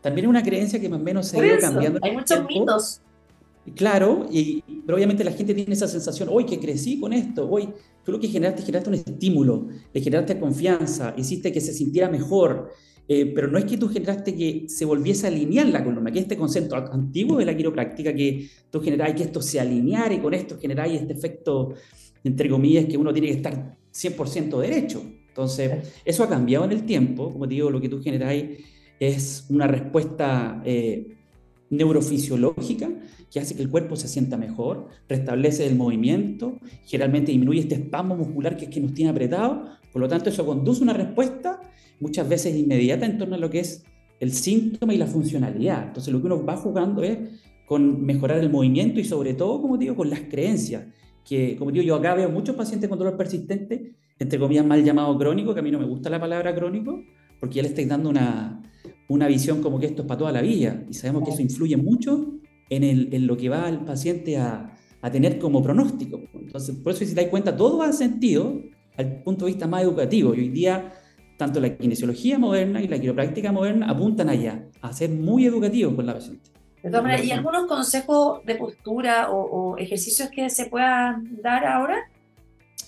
también 0.00 0.24
es 0.24 0.30
una 0.30 0.42
creencia 0.42 0.80
que 0.80 0.88
más 0.88 1.02
o 1.02 1.04
menos 1.04 1.26
se 1.26 1.38
ha 1.38 1.46
ido 1.46 1.58
cambiando. 1.60 1.98
Hay 2.02 2.12
muchos 2.12 2.46
mitos. 2.48 3.02
Claro, 3.74 4.26
y, 4.32 4.64
pero 4.86 4.96
obviamente 4.96 5.22
la 5.22 5.32
gente 5.32 5.52
tiene 5.52 5.74
esa 5.74 5.86
sensación, 5.86 6.30
hoy 6.32 6.46
que 6.46 6.58
crecí 6.58 6.98
con 6.98 7.12
esto, 7.12 7.46
hoy 7.46 7.68
tú 8.04 8.12
lo 8.12 8.18
que 8.18 8.28
generaste, 8.28 8.62
generaste 8.62 8.88
un 8.88 8.94
estímulo, 8.94 9.66
le 9.92 10.00
generaste 10.00 10.40
confianza, 10.40 11.12
hiciste 11.14 11.52
que 11.52 11.60
se 11.60 11.74
sintiera 11.74 12.08
mejor, 12.08 12.70
eh, 13.06 13.30
pero 13.34 13.48
no 13.48 13.58
es 13.58 13.66
que 13.66 13.76
tú 13.76 13.90
generaste 13.90 14.34
que 14.34 14.64
se 14.66 14.86
volviese 14.86 15.26
a 15.26 15.28
alinear 15.28 15.66
la 15.66 15.84
columna, 15.84 16.10
que 16.10 16.20
este 16.20 16.38
concepto 16.38 16.74
antiguo 16.74 17.36
de 17.36 17.44
la 17.44 17.54
quiropráctica, 17.54 18.14
que 18.14 18.48
tú 18.70 18.80
generáis 18.80 19.14
que 19.14 19.24
esto 19.24 19.42
se 19.42 19.60
alineara 19.60 20.14
y 20.14 20.20
con 20.20 20.32
esto 20.32 20.56
generáis 20.58 21.02
este 21.02 21.12
efecto, 21.12 21.74
entre 22.24 22.48
comillas, 22.48 22.86
que 22.86 22.96
uno 22.96 23.12
tiene 23.12 23.28
que 23.28 23.34
estar 23.34 23.76
100% 23.96 24.60
derecho. 24.60 25.02
Entonces, 25.28 25.92
eso 26.04 26.24
ha 26.24 26.28
cambiado 26.28 26.64
en 26.64 26.72
el 26.72 26.84
tiempo, 26.84 27.32
como 27.32 27.46
te 27.46 27.54
digo, 27.54 27.70
lo 27.70 27.80
que 27.80 27.88
tú 27.88 28.02
generáis 28.02 28.58
es 28.98 29.46
una 29.48 29.66
respuesta 29.66 30.62
eh, 30.64 31.16
neurofisiológica 31.70 32.90
que 33.30 33.40
hace 33.40 33.54
que 33.54 33.62
el 33.62 33.68
cuerpo 33.68 33.96
se 33.96 34.08
sienta 34.08 34.36
mejor, 34.36 34.88
restablece 35.08 35.66
el 35.66 35.76
movimiento, 35.76 36.58
generalmente 36.86 37.32
disminuye 37.32 37.60
este 37.60 37.74
espasmo 37.74 38.16
muscular 38.16 38.56
que 38.56 38.66
es 38.66 38.70
que 38.70 38.80
nos 38.80 38.94
tiene 38.94 39.10
apretado, 39.10 39.66
por 39.92 40.00
lo 40.00 40.08
tanto 40.08 40.30
eso 40.30 40.46
conduce 40.46 40.80
a 40.80 40.84
una 40.84 40.92
respuesta 40.92 41.60
muchas 42.00 42.28
veces 42.28 42.54
inmediata 42.54 43.06
en 43.06 43.18
torno 43.18 43.34
a 43.34 43.38
lo 43.38 43.50
que 43.50 43.60
es 43.60 43.84
el 44.20 44.32
síntoma 44.32 44.94
y 44.94 44.98
la 44.98 45.06
funcionalidad. 45.06 45.88
Entonces 45.88 46.12
lo 46.12 46.20
que 46.20 46.26
uno 46.26 46.44
va 46.44 46.56
jugando 46.56 47.02
es 47.02 47.18
con 47.66 48.04
mejorar 48.04 48.38
el 48.38 48.50
movimiento 48.50 49.00
y 49.00 49.04
sobre 49.04 49.34
todo, 49.34 49.60
como 49.60 49.76
digo, 49.76 49.96
con 49.96 50.08
las 50.08 50.20
creencias. 50.20 50.84
Que, 51.28 51.56
como 51.56 51.70
digo, 51.70 51.84
yo 51.84 51.96
acá 51.96 52.14
veo 52.14 52.30
muchos 52.30 52.54
pacientes 52.54 52.88
con 52.88 52.98
dolor 52.98 53.16
persistente, 53.16 53.96
entre 54.18 54.38
comillas 54.38 54.64
mal 54.64 54.84
llamado 54.84 55.16
crónico, 55.18 55.52
que 55.52 55.60
a 55.60 55.62
mí 55.62 55.70
no 55.70 55.78
me 55.78 55.86
gusta 55.86 56.08
la 56.08 56.20
palabra 56.20 56.54
crónico, 56.54 57.02
porque 57.40 57.56
ya 57.56 57.62
le 57.62 57.68
estáis 57.68 57.88
dando 57.88 58.08
una, 58.08 58.62
una 59.08 59.26
visión 59.26 59.60
como 59.60 59.80
que 59.80 59.86
esto 59.86 60.02
es 60.02 60.08
para 60.08 60.18
toda 60.18 60.32
la 60.32 60.42
vida. 60.42 60.84
Y 60.88 60.94
sabemos 60.94 61.24
que 61.24 61.30
eso 61.30 61.42
influye 61.42 61.76
mucho 61.76 62.38
en, 62.70 62.84
el, 62.84 63.12
en 63.12 63.26
lo 63.26 63.36
que 63.36 63.48
va 63.48 63.68
el 63.68 63.80
paciente 63.80 64.36
a, 64.36 64.72
a, 65.02 65.10
tener 65.10 65.38
como 65.38 65.62
pronóstico. 65.62 66.20
Entonces, 66.34 66.76
por 66.76 66.92
eso 66.92 67.04
si 67.04 67.14
te 67.14 67.22
das 67.22 67.30
cuenta, 67.30 67.56
todo 67.56 67.78
va 67.78 67.92
sentido 67.92 68.62
al 68.96 69.22
punto 69.22 69.44
de 69.44 69.50
vista 69.50 69.66
más 69.66 69.82
educativo. 69.82 70.34
Y 70.34 70.40
hoy 70.40 70.48
día 70.50 70.92
tanto 71.36 71.60
la 71.60 71.76
kinesiología 71.76 72.38
moderna 72.38 72.82
y 72.82 72.88
la 72.88 72.98
quiropráctica 72.98 73.52
moderna 73.52 73.90
apuntan 73.90 74.28
allá, 74.28 74.68
a 74.80 74.92
ser 74.92 75.10
muy 75.10 75.46
educativos 75.46 75.94
con 75.94 76.06
la 76.06 76.14
paciente. 76.14 76.50
¿Y 77.24 77.30
algunos 77.30 77.66
consejos 77.66 78.44
de 78.44 78.54
postura 78.54 79.30
o, 79.30 79.76
ejercicios 79.78 80.30
que 80.30 80.48
se 80.50 80.66
puedan 80.66 81.40
dar 81.42 81.64
ahora? 81.66 82.10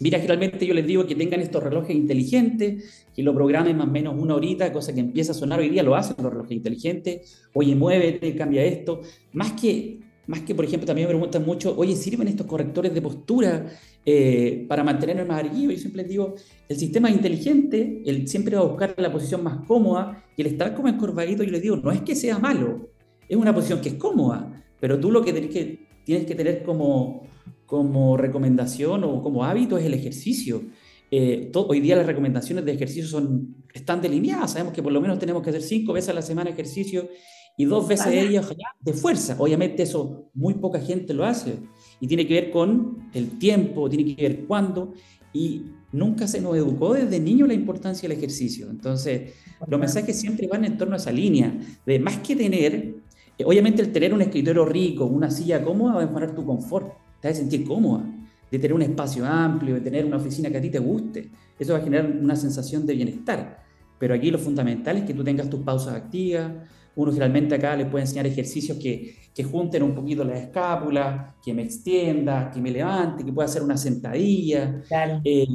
Mira, 0.00 0.18
generalmente 0.18 0.64
yo 0.64 0.74
les 0.74 0.87
digo 0.87 1.06
que 1.06 1.16
tengan 1.16 1.40
estos 1.40 1.62
relojes 1.62 1.94
inteligentes, 1.94 3.06
que 3.14 3.22
lo 3.22 3.34
programen 3.34 3.76
más 3.76 3.88
o 3.88 3.90
menos 3.90 4.14
una 4.16 4.37
horita, 4.37 4.72
cosa 4.72 4.94
que 4.94 5.00
empieza 5.00 5.32
a 5.32 5.34
sonar 5.34 5.58
hoy 5.58 5.70
día, 5.70 5.82
lo 5.82 5.96
hacen 5.96 6.14
los 6.22 6.32
relojes 6.32 6.52
inteligentes, 6.52 7.48
oye, 7.52 7.74
muévete, 7.74 8.37
cambia 8.37 8.64
esto. 8.64 9.00
Más 9.32 9.52
que, 9.52 9.98
más 10.28 10.42
que, 10.42 10.54
por 10.54 10.64
ejemplo, 10.64 10.87
también 10.87 11.08
me 11.08 11.14
preguntan 11.14 11.44
mucho, 11.44 11.74
oye, 11.76 11.96
¿sirven 11.96 12.28
estos 12.28 12.46
correctores 12.46 12.94
de 12.94 13.02
postura? 13.02 13.66
Eh, 14.11 14.64
para 14.66 14.82
mantenerme 14.82 15.26
más 15.26 15.44
erguido. 15.44 15.70
Yo 15.70 15.76
siempre 15.76 16.00
les 16.00 16.11
digo, 16.11 16.34
el 16.66 16.78
sistema 16.78 17.11
inteligente, 17.11 18.00
él 18.06 18.26
siempre 18.26 18.56
va 18.56 18.62
a 18.62 18.64
buscar 18.64 18.94
la 18.96 19.12
posición 19.12 19.42
más 19.42 19.66
cómoda 19.66 20.24
y 20.34 20.40
el 20.40 20.46
estar 20.46 20.72
como 20.72 20.88
encorvadito, 20.88 21.42
yo 21.42 21.50
les 21.50 21.61
digo, 21.61 21.76
no 21.76 21.92
es 21.92 22.00
que 22.00 22.16
sea 22.16 22.38
malo, 22.38 22.88
es 23.29 23.37
una 23.37 23.55
posición 23.55 23.81
que 23.81 23.91
es 23.91 23.95
cómoda, 23.95 24.64
pero 24.81 24.99
tú 24.99 25.11
lo 25.11 25.23
que 25.23 25.33
tienes 25.33 25.51
que, 25.51 25.87
tienes 26.05 26.27
que 26.27 26.35
tener 26.35 26.62
como, 26.62 27.27
como 27.67 28.17
recomendación 28.17 29.05
o 29.05 29.23
como 29.23 29.45
hábito 29.45 29.77
es 29.77 29.85
el 29.85 29.95
ejercicio. 29.95 30.62
Eh, 31.11 31.51
hoy 31.55 31.81
día 31.81 31.97
las 31.97 32.07
recomendaciones 32.07 32.64
de 32.64 32.73
ejercicio 32.73 33.07
son, 33.07 33.57
están 33.73 34.01
delineadas, 34.01 34.53
sabemos 34.53 34.75
que 34.75 34.83
por 34.83 34.93
lo 34.93 35.01
menos 35.01 35.19
tenemos 35.19 35.43
que 35.43 35.51
hacer 35.51 35.62
cinco 35.62 35.93
veces 35.93 36.11
a 36.11 36.14
la 36.14 36.23
semana 36.23 36.51
ejercicio 36.51 37.09
y 37.57 37.64
dos 37.64 37.88
veces 37.88 38.07
de 38.07 38.21
ellas 38.21 38.49
de 38.81 38.93
fuerza. 38.93 39.37
Obviamente 39.38 39.83
eso 39.83 40.31
muy 40.35 40.55
poca 40.55 40.81
gente 40.81 41.12
lo 41.12 41.25
hace 41.25 41.57
y 42.01 42.07
tiene 42.07 42.27
que 42.27 42.35
ver 42.35 42.51
con 42.51 43.11
el 43.14 43.38
tiempo, 43.38 43.88
tiene 43.88 44.14
que 44.14 44.23
ver 44.23 44.45
cuándo, 44.47 44.93
y 45.33 45.62
nunca 45.93 46.27
se 46.27 46.41
nos 46.41 46.57
educó 46.57 46.95
desde 46.95 47.21
niño 47.21 47.47
la 47.47 47.55
importancia 47.55 48.09
del 48.09 48.17
ejercicio. 48.17 48.71
Entonces, 48.71 49.35
los 49.67 49.79
mensajes 49.79 50.19
siempre 50.19 50.47
van 50.47 50.64
en 50.64 50.79
torno 50.79 50.95
a 50.95 50.99
esa 50.99 51.12
línea, 51.12 51.57
de 51.85 51.99
más 51.99 52.19
que 52.19 52.37
tener, 52.37 52.95
obviamente 53.44 53.83
el 53.83 53.92
tener 53.92 54.12
un 54.12 54.22
escritorio 54.22 54.64
rico, 54.64 55.05
una 55.05 55.31
silla 55.31 55.62
cómoda, 55.62 55.94
va 55.94 56.03
a 56.03 56.07
mejorar 56.07 56.35
tu 56.35 56.44
confort, 56.44 56.92
te 57.20 57.29
vas 57.29 57.37
a 57.37 57.40
sentir 57.40 57.66
cómoda, 57.66 58.05
de 58.51 58.59
tener 58.59 58.74
un 58.74 58.83
espacio 58.83 59.27
amplio, 59.27 59.74
de 59.74 59.81
tener 59.81 60.05
una 60.05 60.16
oficina 60.16 60.51
que 60.51 60.59
a 60.59 60.61
ti 60.61 60.70
te 60.70 60.79
guste, 60.79 61.31
eso 61.59 61.72
va 61.72 61.79
a 61.79 61.83
generar 61.83 62.07
una 62.07 62.37
sensación 62.37 62.87
de 62.87 62.94
bienestar. 62.94 63.62
Pero 63.98 64.14
aquí 64.14 64.31
lo 64.31 64.38
fundamental 64.38 64.96
es 64.96 65.05
que 65.05 65.14
tú 65.14 65.24
tengas 65.24 65.51
tus 65.51 65.61
pausas 65.61 65.94
activas, 65.94 66.53
uno 66.98 67.12
generalmente 67.12 67.54
acá 67.54 67.76
les 67.76 67.87
puede 67.87 68.04
enseñar 68.04 68.26
ejercicios 68.26 68.76
que, 68.76 69.16
que 69.32 69.44
junten 69.44 69.84
un 69.84 69.94
poquito 69.94 70.24
la 70.24 70.37
escápula, 70.37 71.37
que 71.44 71.54
me 71.54 71.62
extienda, 71.62 72.50
que 72.52 72.61
me 72.61 72.72
levante, 72.72 73.24
que 73.24 73.32
pueda 73.32 73.46
hacer 73.46 73.62
una 73.62 73.76
sentadilla. 73.76 74.82
Eh, 75.24 75.46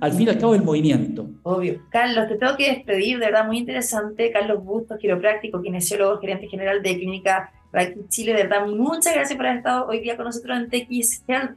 al 0.00 0.12
fin 0.12 0.28
y 0.28 0.30
al 0.30 0.38
cabo, 0.38 0.54
el 0.54 0.62
movimiento. 0.62 1.28
Obvio. 1.42 1.82
Carlos, 1.90 2.28
te 2.28 2.36
tengo 2.36 2.56
que 2.56 2.70
despedir, 2.70 3.18
de 3.18 3.26
verdad, 3.26 3.44
muy 3.46 3.58
interesante. 3.58 4.30
Carlos 4.30 4.62
Bustos, 4.62 4.96
quiropráctico, 4.98 5.60
kinesiólogo, 5.60 6.20
gerente 6.20 6.46
general 6.46 6.82
de 6.82 6.96
Clínica 6.96 7.50
Chile, 8.08 8.34
de 8.34 8.44
verdad, 8.44 8.66
muchas 8.66 9.14
gracias 9.14 9.36
por 9.36 9.46
haber 9.46 9.58
estado 9.58 9.86
hoy 9.86 10.00
día 10.00 10.16
con 10.16 10.26
nosotros 10.26 10.56
en 10.56 10.68
TX 10.68 11.24
Health. 11.26 11.56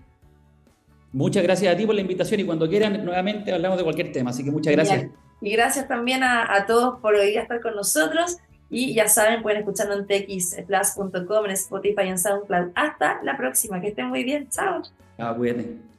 Muchas 1.12 1.44
gracias 1.44 1.74
a 1.74 1.78
ti 1.78 1.86
por 1.86 1.94
la 1.94 2.02
invitación 2.02 2.40
y 2.40 2.46
cuando 2.46 2.68
quieran 2.68 3.06
nuevamente 3.06 3.54
hablamos 3.54 3.78
de 3.78 3.84
cualquier 3.84 4.12
tema, 4.12 4.32
así 4.32 4.44
que 4.44 4.52
muchas 4.52 4.74
gracias. 4.74 5.08
Y 5.42 5.52
gracias 5.52 5.88
también 5.88 6.24
a, 6.24 6.52
a 6.54 6.66
todos 6.66 7.00
por 7.00 7.16
hoy 7.16 7.28
día 7.28 7.42
estar 7.42 7.62
con 7.62 7.76
nosotros. 7.76 8.38
Y 8.70 8.94
ya 8.94 9.08
saben, 9.08 9.42
pueden 9.42 9.60
escucharlo 9.60 9.94
en 9.96 10.06
txplus.com, 10.08 11.46
en 11.46 11.52
Spotify, 11.52 12.08
en 12.08 12.20
SoundCloud. 12.20 12.72
Hasta 12.76 13.22
la 13.24 13.38
próxima, 13.38 13.80
que 13.80 13.90
estén 13.90 14.08
muy 14.08 14.24
bien. 14.24 14.50
Chao. 14.50 14.82
Chao, 15.18 15.36
cuídate. 15.36 15.95